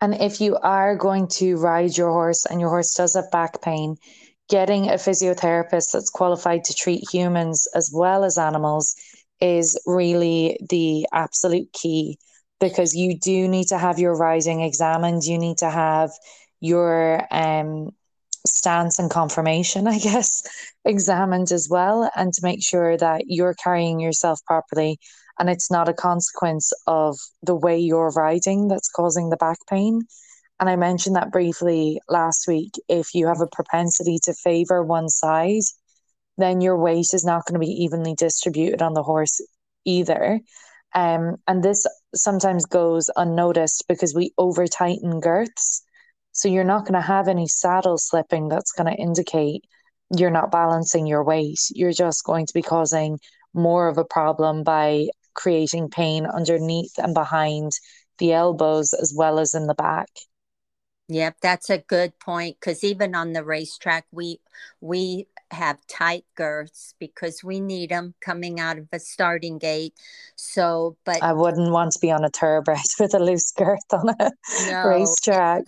and 0.00 0.14
if 0.14 0.40
you 0.40 0.56
are 0.56 0.94
going 0.96 1.26
to 1.26 1.56
ride 1.56 1.96
your 1.96 2.10
horse 2.10 2.44
and 2.44 2.60
your 2.60 2.68
horse 2.68 2.94
does 2.94 3.14
have 3.14 3.30
back 3.30 3.62
pain 3.62 3.96
getting 4.48 4.88
a 4.88 4.94
physiotherapist 4.94 5.92
that's 5.92 6.10
qualified 6.10 6.64
to 6.64 6.74
treat 6.74 7.08
humans 7.12 7.66
as 7.74 7.90
well 7.92 8.24
as 8.24 8.38
animals 8.38 8.94
is 9.40 9.78
really 9.86 10.58
the 10.70 11.06
absolute 11.12 11.72
key 11.72 12.18
because 12.60 12.94
you 12.94 13.18
do 13.18 13.48
need 13.48 13.66
to 13.68 13.78
have 13.78 13.98
your 13.98 14.16
riding 14.16 14.62
examined 14.62 15.24
you 15.24 15.38
need 15.38 15.58
to 15.58 15.68
have 15.68 16.10
your 16.60 17.22
um, 17.30 17.90
stance 18.46 18.98
and 18.98 19.10
confirmation, 19.10 19.86
i 19.96 19.98
guess 19.98 20.42
examined 20.84 21.52
as 21.52 21.68
well 21.70 22.10
and 22.16 22.32
to 22.32 22.40
make 22.42 22.62
sure 22.62 22.96
that 22.96 23.22
you're 23.26 23.54
carrying 23.54 24.00
yourself 24.00 24.40
properly 24.46 24.98
and 25.38 25.50
it's 25.50 25.70
not 25.70 25.88
a 25.88 25.94
consequence 25.94 26.72
of 26.86 27.18
the 27.42 27.54
way 27.54 27.78
you're 27.78 28.10
riding 28.10 28.68
that's 28.68 28.88
causing 28.88 29.28
the 29.28 29.36
back 29.36 29.58
pain 29.68 30.00
and 30.58 30.68
I 30.68 30.76
mentioned 30.76 31.16
that 31.16 31.32
briefly 31.32 32.00
last 32.08 32.46
week. 32.48 32.72
If 32.88 33.14
you 33.14 33.26
have 33.26 33.40
a 33.40 33.46
propensity 33.46 34.18
to 34.24 34.34
favor 34.34 34.82
one 34.82 35.08
side, 35.08 35.62
then 36.38 36.60
your 36.60 36.78
weight 36.78 37.12
is 37.12 37.24
not 37.24 37.44
going 37.46 37.60
to 37.60 37.66
be 37.66 37.82
evenly 37.84 38.14
distributed 38.14 38.82
on 38.82 38.94
the 38.94 39.02
horse 39.02 39.40
either. 39.84 40.40
Um, 40.94 41.36
and 41.46 41.62
this 41.62 41.86
sometimes 42.14 42.64
goes 42.64 43.10
unnoticed 43.16 43.84
because 43.88 44.14
we 44.14 44.32
over 44.38 44.66
tighten 44.66 45.20
girths. 45.20 45.82
So 46.32 46.48
you're 46.48 46.64
not 46.64 46.82
going 46.82 46.94
to 46.94 47.06
have 47.06 47.28
any 47.28 47.48
saddle 47.48 47.98
slipping 47.98 48.48
that's 48.48 48.72
going 48.72 48.94
to 48.94 49.00
indicate 49.02 49.64
you're 50.14 50.30
not 50.30 50.52
balancing 50.52 51.06
your 51.06 51.24
weight. 51.24 51.60
You're 51.70 51.92
just 51.92 52.24
going 52.24 52.46
to 52.46 52.54
be 52.54 52.62
causing 52.62 53.18
more 53.54 53.88
of 53.88 53.98
a 53.98 54.04
problem 54.04 54.62
by 54.62 55.08
creating 55.34 55.90
pain 55.90 56.26
underneath 56.26 56.92
and 56.98 57.14
behind 57.14 57.72
the 58.18 58.32
elbows 58.32 58.92
as 58.92 59.12
well 59.16 59.38
as 59.38 59.54
in 59.54 59.66
the 59.66 59.74
back. 59.74 60.08
Yep, 61.08 61.36
that's 61.40 61.70
a 61.70 61.78
good 61.78 62.18
point 62.18 62.56
because 62.58 62.82
even 62.82 63.14
on 63.14 63.32
the 63.32 63.44
racetrack, 63.44 64.06
we 64.10 64.40
we 64.80 65.28
have 65.52 65.78
tight 65.86 66.24
girths 66.34 66.94
because 66.98 67.44
we 67.44 67.60
need 67.60 67.90
them 67.90 68.14
coming 68.20 68.58
out 68.58 68.78
of 68.78 68.88
a 68.92 68.98
starting 68.98 69.58
gate. 69.58 69.94
So, 70.34 70.96
but 71.04 71.22
I 71.22 71.32
wouldn't 71.32 71.70
want 71.70 71.92
to 71.92 72.00
be 72.00 72.10
on 72.10 72.24
a 72.24 72.30
thoroughbred 72.30 72.80
with 72.98 73.14
a 73.14 73.20
loose 73.20 73.52
girth 73.52 73.78
on 73.92 74.08
a 74.18 74.32
no, 74.68 74.88
racetrack. 74.88 75.64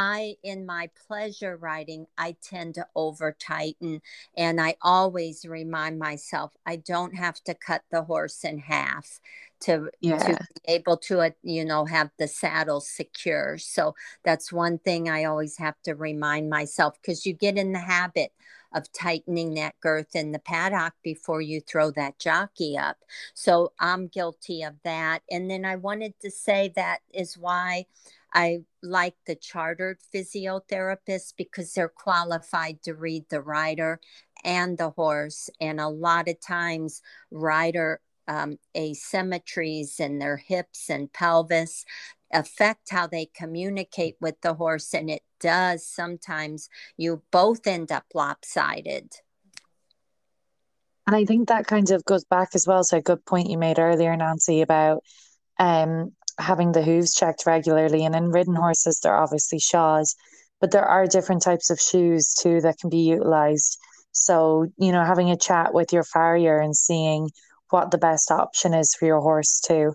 I, 0.00 0.36
in 0.44 0.64
my 0.64 0.90
pleasure 1.08 1.56
riding, 1.56 2.06
I 2.16 2.36
tend 2.40 2.76
to 2.76 2.86
over 2.94 3.36
tighten, 3.36 4.00
and 4.36 4.60
I 4.60 4.76
always 4.80 5.44
remind 5.44 5.98
myself 5.98 6.52
I 6.64 6.76
don't 6.76 7.16
have 7.16 7.42
to 7.44 7.54
cut 7.54 7.82
the 7.90 8.04
horse 8.04 8.44
in 8.44 8.58
half 8.58 9.18
to 9.62 9.90
yeah. 10.00 10.18
to 10.18 10.28
be 10.28 10.72
able 10.72 10.98
to 10.98 11.22
uh, 11.22 11.30
you 11.42 11.64
know 11.64 11.84
have 11.84 12.10
the 12.16 12.28
saddle 12.28 12.80
secure. 12.80 13.58
So 13.58 13.96
that's 14.22 14.52
one 14.52 14.78
thing 14.78 15.08
i 15.08 15.24
always 15.24 15.58
have 15.58 15.74
to 15.82 15.94
remind 15.94 16.48
myself 16.48 16.94
because 17.02 17.26
you 17.26 17.32
get 17.32 17.58
in 17.58 17.72
the 17.72 17.80
habit 17.80 18.32
of 18.74 18.92
tightening 18.92 19.54
that 19.54 19.74
girth 19.80 20.14
in 20.14 20.30
the 20.30 20.38
paddock 20.38 20.92
before 21.02 21.40
you 21.40 21.60
throw 21.60 21.90
that 21.90 22.20
jockey 22.20 22.78
up. 22.78 22.98
So 23.34 23.72
i'm 23.80 24.06
guilty 24.06 24.62
of 24.62 24.74
that. 24.84 25.22
And 25.28 25.50
then 25.50 25.64
i 25.64 25.74
wanted 25.74 26.14
to 26.20 26.30
say 26.30 26.72
that 26.76 27.00
is 27.12 27.36
why 27.36 27.86
I 28.32 28.60
like 28.82 29.14
the 29.26 29.34
chartered 29.34 29.98
physiotherapists 30.14 31.32
because 31.36 31.72
they're 31.72 31.88
qualified 31.88 32.82
to 32.82 32.94
read 32.94 33.24
the 33.30 33.40
rider 33.40 34.00
and 34.44 34.78
the 34.78 34.90
horse. 34.90 35.50
And 35.60 35.80
a 35.80 35.88
lot 35.88 36.28
of 36.28 36.40
times, 36.40 37.02
rider 37.30 38.00
um, 38.28 38.58
asymmetries 38.76 39.98
in 39.98 40.18
their 40.18 40.36
hips 40.36 40.90
and 40.90 41.12
pelvis 41.12 41.84
affect 42.32 42.90
how 42.90 43.06
they 43.06 43.26
communicate 43.34 44.16
with 44.20 44.38
the 44.42 44.54
horse 44.54 44.92
and 44.92 45.08
it 45.08 45.22
does 45.40 45.86
sometimes 45.86 46.68
you 46.98 47.22
both 47.30 47.66
end 47.66 47.90
up 47.90 48.04
lopsided 48.14 49.14
and 51.06 51.16
i 51.16 51.24
think 51.24 51.48
that 51.48 51.66
kind 51.66 51.90
of 51.90 52.04
goes 52.04 52.24
back 52.24 52.50
as 52.54 52.66
well 52.66 52.84
to 52.84 52.96
a 52.96 53.00
good 53.00 53.24
point 53.24 53.48
you 53.48 53.56
made 53.56 53.78
earlier 53.78 54.14
nancy 54.14 54.60
about 54.60 55.02
um, 55.58 56.12
having 56.38 56.72
the 56.72 56.82
hooves 56.82 57.14
checked 57.14 57.44
regularly 57.46 58.04
and 58.04 58.14
in 58.14 58.30
ridden 58.30 58.54
horses 58.54 59.00
they're 59.00 59.16
obviously 59.16 59.58
shod 59.58 60.04
but 60.60 60.70
there 60.70 60.84
are 60.84 61.06
different 61.06 61.42
types 61.42 61.70
of 61.70 61.80
shoes 61.80 62.34
too 62.34 62.60
that 62.60 62.78
can 62.78 62.90
be 62.90 62.98
utilized 62.98 63.78
so 64.12 64.66
you 64.78 64.92
know 64.92 65.04
having 65.04 65.30
a 65.30 65.36
chat 65.36 65.74
with 65.74 65.92
your 65.92 66.04
farrier 66.04 66.58
and 66.58 66.76
seeing 66.76 67.28
what 67.70 67.90
the 67.90 67.98
best 67.98 68.30
option 68.30 68.74
is 68.74 68.94
for 68.94 69.06
your 69.06 69.20
horse 69.20 69.60
too. 69.60 69.94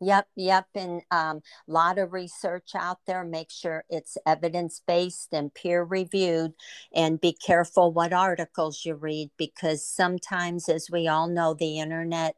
Yep, 0.00 0.28
yep. 0.36 0.66
And 0.76 1.02
a 1.10 1.16
um, 1.16 1.40
lot 1.66 1.98
of 1.98 2.12
research 2.12 2.70
out 2.76 2.98
there. 3.06 3.24
Make 3.24 3.50
sure 3.50 3.84
it's 3.90 4.16
evidence 4.24 4.80
based 4.86 5.30
and 5.32 5.52
peer 5.52 5.82
reviewed. 5.82 6.52
And 6.94 7.20
be 7.20 7.32
careful 7.32 7.92
what 7.92 8.12
articles 8.12 8.84
you 8.84 8.94
read 8.94 9.30
because 9.36 9.84
sometimes, 9.84 10.68
as 10.68 10.88
we 10.90 11.08
all 11.08 11.26
know, 11.26 11.52
the 11.52 11.80
internet 11.80 12.36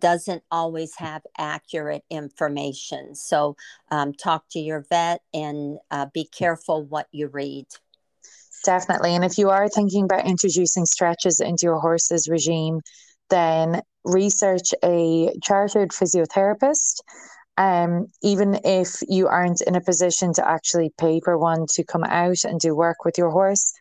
doesn't 0.00 0.42
always 0.50 0.94
have 0.96 1.22
accurate 1.38 2.04
information. 2.10 3.14
So 3.14 3.56
um, 3.90 4.12
talk 4.12 4.44
to 4.50 4.58
your 4.58 4.84
vet 4.88 5.20
and 5.32 5.78
uh, 5.90 6.06
be 6.12 6.24
careful 6.24 6.84
what 6.84 7.08
you 7.12 7.28
read. 7.28 7.66
Definitely. 8.64 9.14
And 9.14 9.24
if 9.24 9.38
you 9.38 9.50
are 9.50 9.68
thinking 9.68 10.04
about 10.04 10.26
introducing 10.26 10.86
stretches 10.86 11.40
into 11.40 11.62
your 11.64 11.80
horse's 11.80 12.28
regime, 12.28 12.80
then 13.30 13.80
research 14.04 14.72
a 14.84 15.34
chartered 15.42 15.90
physiotherapist. 15.90 17.00
Um, 17.58 18.06
even 18.22 18.60
if 18.64 19.02
you 19.08 19.28
aren't 19.28 19.60
in 19.60 19.74
a 19.74 19.80
position 19.80 20.32
to 20.34 20.48
actually 20.48 20.90
pay 20.98 21.20
for 21.22 21.36
one 21.36 21.66
to 21.74 21.84
come 21.84 22.04
out 22.04 22.44
and 22.44 22.58
do 22.58 22.74
work 22.74 23.04
with 23.04 23.18
your 23.18 23.30
horse, 23.30 23.72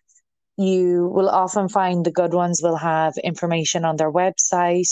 you 0.58 1.10
will 1.14 1.30
often 1.30 1.70
find 1.70 2.06
the 2.06 2.12
good 2.12 2.34
ones 2.34 2.62
will 2.62 2.76
have 2.76 3.14
information 3.24 3.86
on 3.86 3.96
their 3.96 4.12
website 4.12 4.90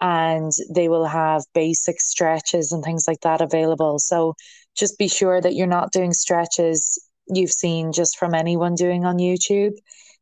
and 0.00 0.52
they 0.74 0.88
will 0.88 1.06
have 1.06 1.42
basic 1.54 2.00
stretches 2.00 2.72
and 2.72 2.82
things 2.82 3.04
like 3.06 3.20
that 3.20 3.40
available. 3.40 3.98
So 3.98 4.34
just 4.76 4.98
be 4.98 5.08
sure 5.08 5.40
that 5.40 5.54
you're 5.54 5.66
not 5.66 5.92
doing 5.92 6.12
stretches 6.12 6.98
you've 7.28 7.52
seen 7.52 7.92
just 7.92 8.18
from 8.18 8.34
anyone 8.34 8.74
doing 8.74 9.04
on 9.04 9.18
YouTube, 9.18 9.74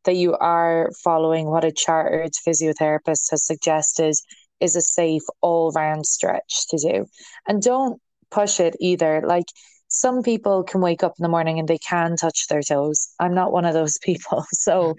that 0.05 0.17
you 0.17 0.35
are 0.37 0.91
following 1.03 1.47
what 1.47 1.65
a 1.65 1.73
chartered 1.73 2.33
physiotherapist 2.47 3.31
has 3.31 3.47
suggested 3.47 4.15
is 4.61 4.77
a 4.77 4.83
safe 4.83 5.23
all 5.41 5.71
round 5.73 6.07
stretch 6.07 6.67
to 6.69 6.77
do. 6.77 7.07
And 7.47 7.63
don't 7.63 8.01
push 8.31 8.61
it 8.61 8.77
either. 8.81 9.23
Like 9.27 9.47
some 9.89 10.23
people 10.23 10.63
can 10.63 10.81
wake 10.81 11.03
up 11.03 11.15
in 11.19 11.23
the 11.23 11.29
morning 11.29 11.59
and 11.59 11.67
they 11.67 11.79
can 11.79 12.17
touch 12.17 12.47
their 12.47 12.63
toes. 12.63 13.09
I'm 13.19 13.35
not 13.35 13.53
one 13.53 13.65
of 13.65 13.75
those 13.75 13.99
people. 14.03 14.45
So, 14.53 14.97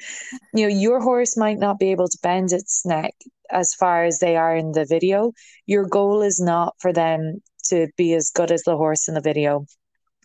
you 0.53 0.67
know, 0.67 0.75
your 0.75 0.99
horse 0.99 1.37
might 1.37 1.59
not 1.59 1.79
be 1.79 1.91
able 1.91 2.07
to 2.07 2.17
bend 2.21 2.51
its 2.51 2.85
neck 2.85 3.13
as 3.51 3.73
far 3.73 4.03
as 4.03 4.19
they 4.19 4.35
are 4.35 4.55
in 4.55 4.71
the 4.71 4.85
video. 4.85 5.31
Your 5.65 5.85
goal 5.85 6.21
is 6.21 6.39
not 6.39 6.75
for 6.79 6.91
them 6.91 7.41
to 7.67 7.87
be 7.97 8.13
as 8.13 8.31
good 8.31 8.51
as 8.51 8.63
the 8.63 8.77
horse 8.77 9.07
in 9.07 9.13
the 9.13 9.21
video. 9.21 9.65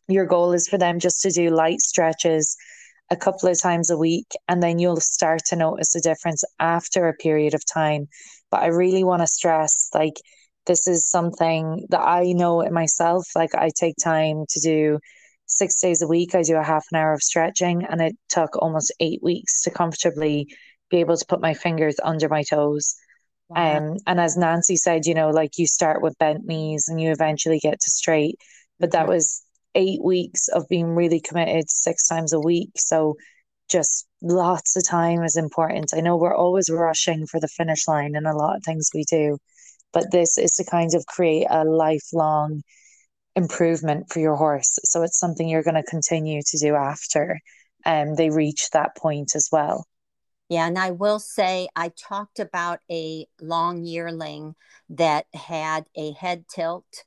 Your 0.08 0.26
goal 0.26 0.52
is 0.52 0.68
for 0.68 0.78
them 0.78 0.98
just 0.98 1.22
to 1.22 1.30
do 1.30 1.50
light 1.50 1.80
stretches 1.80 2.56
a 3.10 3.16
couple 3.16 3.48
of 3.48 3.60
times 3.60 3.90
a 3.90 3.98
week, 3.98 4.32
and 4.48 4.62
then 4.62 4.78
you'll 4.78 5.00
start 5.00 5.42
to 5.46 5.56
notice 5.56 5.94
a 5.94 6.00
difference 6.00 6.42
after 6.58 7.08
a 7.08 7.14
period 7.14 7.54
of 7.54 7.62
time. 7.66 8.08
But 8.50 8.62
I 8.62 8.66
really 8.66 9.04
want 9.04 9.22
to 9.22 9.26
stress 9.26 9.88
like, 9.94 10.14
this 10.66 10.86
is 10.86 11.08
something 11.08 11.86
that 11.90 12.00
I 12.00 12.32
know 12.32 12.60
it 12.60 12.72
myself. 12.72 13.26
Like, 13.34 13.54
I 13.54 13.70
take 13.74 13.96
time 14.02 14.44
to 14.50 14.60
do 14.60 14.98
six 15.46 15.80
days 15.80 16.02
a 16.02 16.08
week. 16.08 16.34
I 16.34 16.42
do 16.42 16.56
a 16.56 16.62
half 16.62 16.86
an 16.92 16.98
hour 16.98 17.12
of 17.12 17.22
stretching, 17.22 17.84
and 17.84 18.00
it 18.00 18.16
took 18.28 18.56
almost 18.56 18.92
eight 19.00 19.22
weeks 19.22 19.62
to 19.62 19.70
comfortably 19.70 20.48
be 20.90 20.98
able 20.98 21.16
to 21.16 21.26
put 21.26 21.40
my 21.40 21.54
fingers 21.54 21.96
under 22.02 22.28
my 22.28 22.42
toes. 22.42 22.94
Wow. 23.48 23.76
Um, 23.76 23.96
and 24.06 24.20
as 24.20 24.36
Nancy 24.36 24.76
said, 24.76 25.06
you 25.06 25.14
know, 25.14 25.30
like 25.30 25.58
you 25.58 25.66
start 25.66 26.02
with 26.02 26.18
bent 26.18 26.44
knees 26.44 26.88
and 26.88 27.00
you 27.00 27.10
eventually 27.10 27.58
get 27.58 27.80
to 27.80 27.90
straight. 27.90 28.36
But 28.80 28.92
that 28.92 29.06
was 29.06 29.42
eight 29.74 30.02
weeks 30.02 30.48
of 30.48 30.68
being 30.68 30.88
really 30.94 31.20
committed 31.20 31.70
six 31.70 32.06
times 32.06 32.32
a 32.32 32.40
week. 32.40 32.70
So 32.76 33.16
just 33.70 34.06
lots 34.22 34.76
of 34.76 34.86
time 34.86 35.22
is 35.24 35.36
important. 35.36 35.92
I 35.94 36.00
know 36.00 36.16
we're 36.16 36.34
always 36.34 36.70
rushing 36.70 37.26
for 37.26 37.40
the 37.40 37.48
finish 37.48 37.86
line 37.88 38.14
in 38.14 38.26
a 38.26 38.36
lot 38.36 38.56
of 38.56 38.62
things 38.62 38.90
we 38.94 39.04
do, 39.04 39.38
but 39.94 40.10
this 40.10 40.36
is 40.36 40.52
to 40.56 40.64
kind 40.64 40.94
of 40.94 41.06
create 41.06 41.46
a 41.48 41.64
lifelong 41.64 42.62
improvement 43.36 44.12
for 44.12 44.18
your 44.18 44.36
horse. 44.36 44.78
So 44.84 45.02
it's 45.02 45.18
something 45.18 45.48
you're 45.48 45.62
going 45.62 45.82
to 45.82 45.82
continue 45.82 46.42
to 46.44 46.58
do 46.58 46.74
after 46.74 47.38
um, 47.86 48.16
they 48.16 48.28
reach 48.28 48.68
that 48.70 48.96
point 48.96 49.34
as 49.34 49.48
well. 49.50 49.86
Yeah, 50.48 50.66
and 50.66 50.78
I 50.78 50.90
will 50.90 51.20
say 51.20 51.68
I 51.74 51.90
talked 51.96 52.38
about 52.38 52.80
a 52.90 53.26
long 53.40 53.84
yearling 53.84 54.54
that 54.90 55.26
had 55.32 55.86
a 55.96 56.12
head 56.12 56.44
tilt 56.48 57.04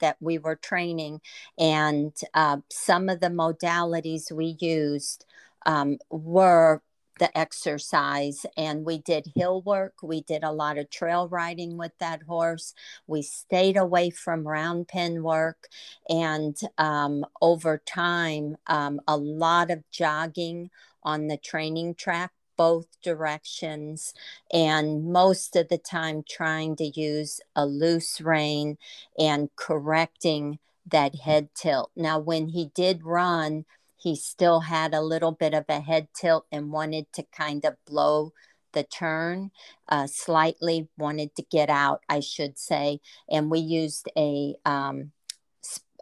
that 0.00 0.16
we 0.20 0.38
were 0.38 0.56
training, 0.56 1.20
and 1.58 2.16
uh, 2.32 2.56
some 2.72 3.10
of 3.10 3.20
the 3.20 3.28
modalities 3.28 4.32
we 4.32 4.56
used 4.58 5.26
um, 5.66 5.98
were 6.08 6.80
the 7.18 7.36
exercise 7.36 8.46
and 8.56 8.84
we 8.84 8.98
did 8.98 9.32
hill 9.34 9.62
work 9.62 9.94
we 10.02 10.20
did 10.22 10.42
a 10.42 10.52
lot 10.52 10.78
of 10.78 10.90
trail 10.90 11.28
riding 11.28 11.76
with 11.76 11.92
that 11.98 12.22
horse 12.22 12.74
we 13.06 13.22
stayed 13.22 13.76
away 13.76 14.10
from 14.10 14.46
round 14.46 14.88
pen 14.88 15.22
work 15.22 15.68
and 16.08 16.56
um, 16.78 17.24
over 17.42 17.78
time 17.78 18.56
um, 18.66 19.00
a 19.06 19.16
lot 19.16 19.70
of 19.70 19.82
jogging 19.90 20.70
on 21.02 21.28
the 21.28 21.36
training 21.36 21.94
track 21.94 22.32
both 22.56 22.86
directions 23.02 24.12
and 24.52 25.04
most 25.04 25.56
of 25.56 25.68
the 25.68 25.78
time 25.78 26.22
trying 26.28 26.74
to 26.76 27.00
use 27.00 27.40
a 27.54 27.64
loose 27.64 28.20
rein 28.20 28.76
and 29.16 29.48
correcting 29.56 30.58
that 30.90 31.14
head 31.14 31.48
tilt. 31.54 31.90
Now, 31.96 32.18
when 32.18 32.48
he 32.48 32.70
did 32.74 33.04
run, 33.04 33.64
he 33.98 34.16
still 34.16 34.60
had 34.60 34.94
a 34.94 35.02
little 35.02 35.32
bit 35.32 35.54
of 35.54 35.64
a 35.68 35.80
head 35.80 36.08
tilt 36.14 36.46
and 36.52 36.72
wanted 36.72 37.12
to 37.12 37.24
kind 37.32 37.64
of 37.64 37.74
blow 37.84 38.32
the 38.72 38.84
turn 38.84 39.50
uh, 39.88 40.06
slightly, 40.06 40.88
wanted 40.96 41.34
to 41.34 41.42
get 41.50 41.68
out, 41.68 42.02
I 42.08 42.20
should 42.20 42.58
say. 42.58 43.00
And 43.28 43.50
we 43.50 43.58
used 43.58 44.08
a 44.16 44.54
um, 44.64 45.12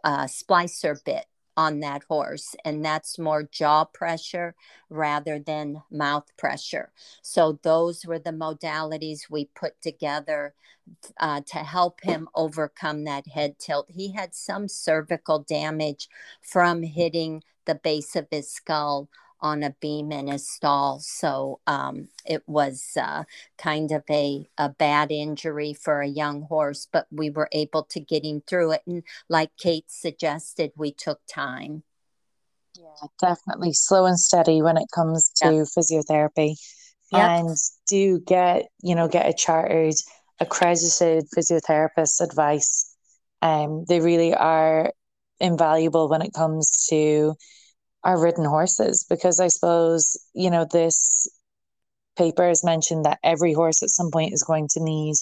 uh, 0.03 0.25
splicer 0.25 1.03
bit 1.03 1.25
on 1.55 1.79
that 1.79 2.03
horse, 2.07 2.55
and 2.63 2.85
that's 2.85 3.17
more 3.17 3.49
jaw 3.51 3.83
pressure 3.85 4.53
rather 4.91 5.39
than 5.39 5.81
mouth 5.89 6.29
pressure. 6.37 6.91
So, 7.23 7.59
those 7.63 8.05
were 8.05 8.19
the 8.19 8.29
modalities 8.31 9.21
we 9.29 9.49
put 9.55 9.81
together 9.81 10.53
uh, 11.19 11.41
to 11.47 11.57
help 11.57 12.01
him 12.03 12.29
overcome 12.35 13.05
that 13.05 13.27
head 13.27 13.57
tilt. 13.57 13.87
He 13.89 14.13
had 14.13 14.35
some 14.35 14.67
cervical 14.67 15.39
damage 15.39 16.07
from 16.43 16.83
hitting 16.83 17.43
the 17.67 17.75
base 17.75 18.15
of 18.15 18.27
his 18.31 18.51
skull 18.51 19.07
on 19.39 19.61
a 19.61 19.75
beam 19.79 20.11
in 20.11 20.27
his 20.27 20.49
stall. 20.49 20.99
So 20.99 21.59
um, 21.67 22.09
it 22.25 22.41
was 22.47 22.97
uh, 22.99 23.23
kind 23.57 23.91
of 23.91 24.03
a, 24.09 24.49
a 24.57 24.69
bad 24.69 25.11
injury 25.11 25.73
for 25.73 26.01
a 26.01 26.07
young 26.07 26.41
horse, 26.41 26.87
but 26.91 27.05
we 27.11 27.29
were 27.29 27.49
able 27.51 27.83
to 27.83 27.99
get 27.99 28.25
him 28.25 28.41
through 28.47 28.71
it. 28.71 28.81
And 28.87 29.03
like 29.29 29.51
Kate 29.57 29.85
suggested, 29.89 30.71
we 30.75 30.91
took 30.91 31.19
time. 31.31 31.83
Yeah, 32.75 33.07
definitely 33.19 33.73
slow 33.73 34.05
and 34.05 34.19
steady 34.19 34.61
when 34.61 34.77
it 34.77 34.87
comes 34.93 35.31
to 35.37 35.45
physiotherapy. 35.45 36.55
Yep. 37.11 37.21
And 37.21 37.57
do 37.87 38.19
get, 38.19 38.65
you 38.81 38.95
know, 38.95 39.07
get 39.07 39.29
a 39.29 39.33
chartered, 39.33 39.95
accredited 40.39 41.25
physiotherapist 41.35 42.21
advice. 42.21 42.95
Um, 43.41 43.85
they 43.87 43.99
really 43.99 44.33
are 44.33 44.91
invaluable 45.39 46.09
when 46.09 46.21
it 46.21 46.33
comes 46.33 46.87
to 46.89 47.35
our 48.03 48.21
ridden 48.21 48.45
horses 48.45 49.05
because 49.09 49.39
I 49.39 49.47
suppose, 49.47 50.17
you 50.33 50.49
know, 50.49 50.65
this 50.71 51.27
paper 52.17 52.47
has 52.47 52.63
mentioned 52.63 53.05
that 53.05 53.19
every 53.23 53.53
horse 53.53 53.83
at 53.83 53.89
some 53.89 54.11
point 54.11 54.33
is 54.33 54.43
going 54.43 54.67
to 54.71 54.83
need 54.83 55.15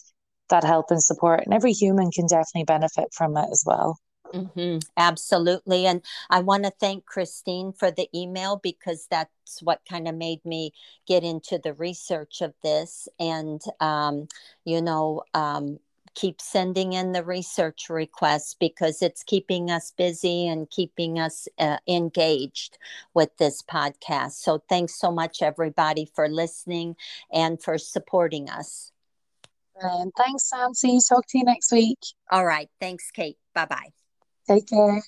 that 0.49 0.63
help 0.63 0.91
and 0.91 1.01
support, 1.01 1.41
and 1.43 1.53
every 1.53 1.71
human 1.71 2.11
can 2.11 2.27
definitely 2.27 2.65
benefit 2.65 3.07
from 3.13 3.35
it 3.35 3.49
as 3.51 3.63
well. 3.65 3.97
Mm-hmm, 4.33 4.79
absolutely. 4.97 5.85
And 5.85 6.03
I 6.29 6.41
want 6.41 6.65
to 6.65 6.71
thank 6.71 7.05
Christine 7.05 7.71
for 7.71 7.89
the 7.89 8.09
email 8.13 8.59
because 8.61 9.07
that's 9.09 9.61
what 9.61 9.81
kind 9.89 10.07
of 10.07 10.15
made 10.15 10.43
me 10.43 10.73
get 11.07 11.23
into 11.23 11.57
the 11.57 11.73
research 11.73 12.41
of 12.41 12.53
this. 12.61 13.07
And, 13.19 13.61
um, 13.79 14.27
you 14.65 14.81
know, 14.81 15.23
um, 15.33 15.79
keep 16.15 16.41
sending 16.41 16.93
in 16.93 17.11
the 17.11 17.23
research 17.23 17.89
requests 17.89 18.55
because 18.59 19.01
it's 19.01 19.23
keeping 19.23 19.69
us 19.69 19.91
busy 19.91 20.47
and 20.47 20.69
keeping 20.69 21.19
us 21.19 21.47
uh, 21.59 21.77
engaged 21.87 22.77
with 23.13 23.35
this 23.37 23.61
podcast. 23.61 24.33
So 24.33 24.63
thanks 24.69 24.99
so 24.99 25.11
much, 25.11 25.41
everybody, 25.41 26.09
for 26.15 26.27
listening 26.27 26.95
and 27.31 27.61
for 27.61 27.77
supporting 27.77 28.49
us. 28.49 28.91
And 29.79 30.11
thanks, 30.17 30.49
sam 30.49 30.59
Nancy. 30.83 30.99
Talk 31.07 31.25
to 31.27 31.37
you 31.37 31.43
next 31.43 31.71
week. 31.71 31.99
All 32.31 32.45
right. 32.45 32.69
Thanks, 32.79 33.11
Kate. 33.11 33.37
Bye 33.53 33.65
bye. 33.65 33.89
Take 34.47 34.67
care. 34.67 35.03